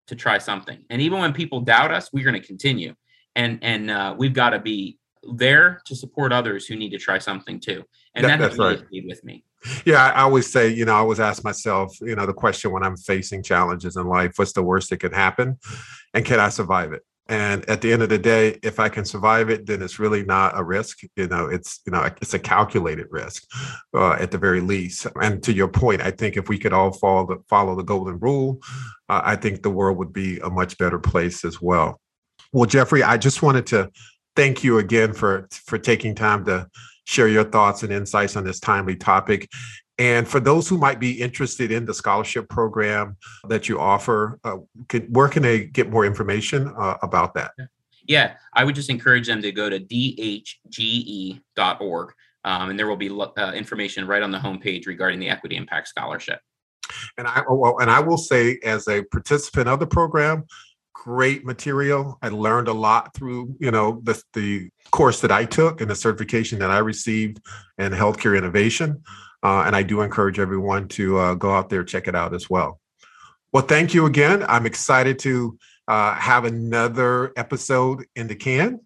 to 0.06 0.14
try 0.14 0.38
something, 0.38 0.84
and 0.90 1.02
even 1.02 1.18
when 1.18 1.32
people 1.32 1.60
doubt 1.60 1.90
us, 1.90 2.12
we're 2.12 2.24
going 2.24 2.40
to 2.40 2.46
continue, 2.46 2.94
and 3.34 3.58
and 3.62 3.90
uh, 3.90 4.14
we've 4.16 4.34
got 4.34 4.50
to 4.50 4.58
be 4.58 4.98
there 5.34 5.80
to 5.86 5.96
support 5.96 6.32
others 6.32 6.66
who 6.66 6.76
need 6.76 6.90
to 6.90 6.98
try 6.98 7.18
something 7.18 7.58
too, 7.58 7.84
and 8.18 8.26
That- 8.26 8.38
that's 8.40 8.58
really 8.58 8.76
right. 8.76 9.04
with 9.06 9.24
me. 9.24 9.44
Yeah, 9.84 10.04
I 10.04 10.10
I 10.10 10.22
always 10.22 10.50
say, 10.50 10.68
you 10.68 10.84
know, 10.84 10.94
I 10.94 10.98
always 10.98 11.20
ask 11.20 11.42
myself, 11.44 11.96
you 12.00 12.14
know, 12.14 12.26
the 12.26 12.32
question 12.32 12.70
when 12.70 12.84
I'm 12.84 12.96
facing 12.96 13.42
challenges 13.42 13.96
in 13.96 14.06
life, 14.06 14.32
what's 14.36 14.52
the 14.52 14.62
worst 14.62 14.90
that 14.90 14.98
could 14.98 15.14
happen? 15.14 15.58
And 16.14 16.24
can 16.24 16.38
I 16.38 16.48
survive 16.50 16.92
it? 16.92 17.02
And 17.30 17.68
at 17.68 17.82
the 17.82 17.92
end 17.92 18.02
of 18.02 18.08
the 18.08 18.18
day, 18.18 18.58
if 18.62 18.80
I 18.80 18.88
can 18.88 19.04
survive 19.04 19.50
it, 19.50 19.66
then 19.66 19.82
it's 19.82 19.98
really 19.98 20.24
not 20.24 20.58
a 20.58 20.64
risk. 20.64 21.00
You 21.16 21.26
know, 21.28 21.46
it's, 21.46 21.80
you 21.84 21.92
know, 21.92 22.08
it's 22.22 22.32
a 22.32 22.38
calculated 22.38 23.06
risk 23.10 23.42
uh, 23.94 24.12
at 24.12 24.30
the 24.30 24.38
very 24.38 24.62
least. 24.62 25.06
And 25.20 25.42
to 25.42 25.52
your 25.52 25.68
point, 25.68 26.00
I 26.00 26.10
think 26.10 26.38
if 26.38 26.48
we 26.48 26.56
could 26.58 26.72
all 26.72 26.90
follow 26.92 27.26
the, 27.26 27.36
follow 27.48 27.74
the 27.76 27.82
golden 27.82 28.18
rule, 28.18 28.60
uh, 29.10 29.20
I 29.22 29.36
think 29.36 29.62
the 29.62 29.68
world 29.70 29.98
would 29.98 30.12
be 30.12 30.38
a 30.38 30.48
much 30.48 30.78
better 30.78 30.98
place 30.98 31.44
as 31.44 31.60
well. 31.60 32.00
Well, 32.52 32.64
Geoffrey, 32.64 33.02
I 33.02 33.18
just 33.18 33.42
wanted 33.42 33.66
to 33.66 33.90
thank 34.34 34.64
you 34.64 34.78
again 34.78 35.12
for 35.12 35.48
for 35.50 35.76
taking 35.78 36.14
time 36.14 36.46
to 36.46 36.66
share 37.08 37.26
your 37.26 37.44
thoughts 37.44 37.82
and 37.82 37.90
insights 37.90 38.36
on 38.36 38.44
this 38.44 38.60
timely 38.60 38.94
topic. 38.94 39.48
And 39.98 40.28
for 40.28 40.40
those 40.40 40.68
who 40.68 40.76
might 40.76 41.00
be 41.00 41.20
interested 41.20 41.72
in 41.72 41.86
the 41.86 41.94
scholarship 41.94 42.48
program 42.50 43.16
that 43.48 43.68
you 43.68 43.80
offer, 43.80 44.38
uh, 44.44 44.58
could, 44.88 45.12
where 45.14 45.28
can 45.28 45.42
they 45.42 45.64
get 45.64 45.90
more 45.90 46.04
information 46.04 46.72
uh, 46.78 46.98
about 47.02 47.32
that? 47.34 47.52
Yeah, 48.06 48.34
I 48.52 48.62
would 48.64 48.74
just 48.74 48.90
encourage 48.90 49.26
them 49.26 49.40
to 49.42 49.50
go 49.50 49.70
to 49.70 49.80
dhge.org, 49.80 50.52
um, 52.44 52.70
and 52.70 52.78
there 52.78 52.86
will 52.86 52.96
be 52.96 53.10
uh, 53.10 53.52
information 53.52 54.06
right 54.06 54.22
on 54.22 54.30
the 54.30 54.38
homepage 54.38 54.86
regarding 54.86 55.18
the 55.18 55.30
Equity 55.30 55.56
Impact 55.56 55.88
Scholarship. 55.88 56.40
And 57.18 57.26
I 57.26 57.42
oh, 57.48 57.56
well, 57.56 57.78
and 57.80 57.90
I 57.90 58.00
will 58.00 58.16
say, 58.16 58.58
as 58.64 58.86
a 58.88 59.02
participant 59.04 59.68
of 59.68 59.80
the 59.80 59.86
program, 59.86 60.44
great 61.04 61.44
material. 61.44 62.18
I 62.22 62.28
learned 62.28 62.68
a 62.68 62.72
lot 62.72 63.14
through 63.14 63.54
you 63.60 63.70
know 63.70 64.00
the 64.02 64.20
the 64.32 64.68
course 64.90 65.20
that 65.20 65.30
I 65.30 65.44
took 65.44 65.80
and 65.80 65.90
the 65.90 65.94
certification 65.94 66.58
that 66.58 66.70
I 66.70 66.78
received 66.78 67.40
in 67.78 67.92
healthcare 67.92 68.36
innovation. 68.36 69.02
Uh, 69.42 69.62
and 69.66 69.76
I 69.76 69.84
do 69.84 70.00
encourage 70.00 70.40
everyone 70.40 70.88
to 70.88 71.18
uh, 71.18 71.34
go 71.34 71.54
out 71.54 71.68
there 71.68 71.84
check 71.84 72.08
it 72.08 72.16
out 72.16 72.34
as 72.34 72.50
well. 72.50 72.80
Well, 73.52 73.64
thank 73.64 73.94
you 73.94 74.06
again. 74.06 74.44
I'm 74.48 74.66
excited 74.66 75.18
to 75.20 75.56
uh, 75.86 76.14
have 76.14 76.44
another 76.44 77.32
episode 77.36 78.04
in 78.16 78.26
the 78.26 78.34
can. 78.34 78.80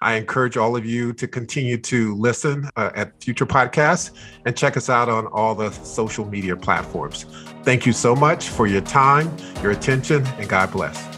I 0.00 0.14
encourage 0.14 0.56
all 0.56 0.76
of 0.76 0.86
you 0.86 1.12
to 1.14 1.26
continue 1.26 1.78
to 1.78 2.14
listen 2.16 2.68
uh, 2.76 2.90
at 2.94 3.20
future 3.22 3.46
podcasts 3.46 4.12
and 4.44 4.56
check 4.56 4.76
us 4.76 4.88
out 4.88 5.08
on 5.08 5.26
all 5.26 5.54
the 5.54 5.70
social 5.72 6.24
media 6.24 6.54
platforms. 6.54 7.26
Thank 7.64 7.86
you 7.86 7.92
so 7.92 8.14
much 8.14 8.48
for 8.48 8.66
your 8.66 8.82
time, 8.82 9.34
your 9.62 9.72
attention, 9.72 10.24
and 10.38 10.48
God 10.48 10.70
bless. 10.70 11.15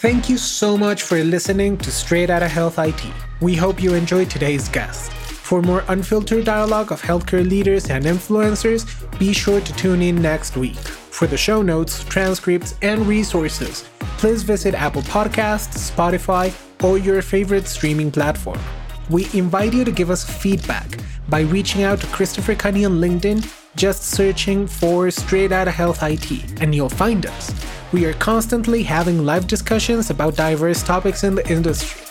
Thank 0.00 0.28
you 0.28 0.38
so 0.38 0.76
much 0.78 1.02
for 1.02 1.24
listening 1.24 1.76
to 1.78 1.90
Straight 1.90 2.30
Outta 2.30 2.46
Health 2.46 2.78
IT. 2.78 3.02
We 3.40 3.56
hope 3.56 3.82
you 3.82 3.94
enjoyed 3.94 4.30
today's 4.30 4.68
guest. 4.68 5.10
For 5.10 5.60
more 5.60 5.82
unfiltered 5.88 6.44
dialogue 6.44 6.92
of 6.92 7.02
healthcare 7.02 7.44
leaders 7.44 7.90
and 7.90 8.04
influencers, 8.04 8.86
be 9.18 9.32
sure 9.32 9.60
to 9.60 9.72
tune 9.72 10.00
in 10.00 10.22
next 10.22 10.56
week. 10.56 10.76
For 10.76 11.26
the 11.26 11.36
show 11.36 11.62
notes, 11.62 12.04
transcripts, 12.04 12.76
and 12.80 13.08
resources, 13.08 13.88
please 14.18 14.44
visit 14.44 14.72
Apple 14.76 15.02
Podcasts, 15.02 15.90
Spotify, 15.90 16.54
or 16.84 16.96
your 16.96 17.20
favorite 17.20 17.66
streaming 17.66 18.12
platform. 18.12 18.60
We 19.10 19.26
invite 19.34 19.74
you 19.74 19.84
to 19.84 19.90
give 19.90 20.10
us 20.10 20.22
feedback 20.22 21.00
by 21.28 21.40
reaching 21.40 21.82
out 21.82 22.00
to 22.02 22.06
Christopher 22.06 22.54
Kunney 22.54 22.84
on 22.84 23.00
LinkedIn, 23.00 23.44
just 23.76 24.02
searching 24.02 24.66
for 24.66 25.10
Straight 25.10 25.52
Outta 25.52 25.70
Health 25.70 26.02
IT, 26.02 26.60
and 26.60 26.74
you'll 26.74 26.88
find 26.88 27.26
us. 27.26 27.52
We 27.92 28.04
are 28.06 28.14
constantly 28.14 28.82
having 28.82 29.24
live 29.24 29.46
discussions 29.46 30.10
about 30.10 30.36
diverse 30.36 30.82
topics 30.82 31.24
in 31.24 31.34
the 31.34 31.48
industry. 31.50 32.02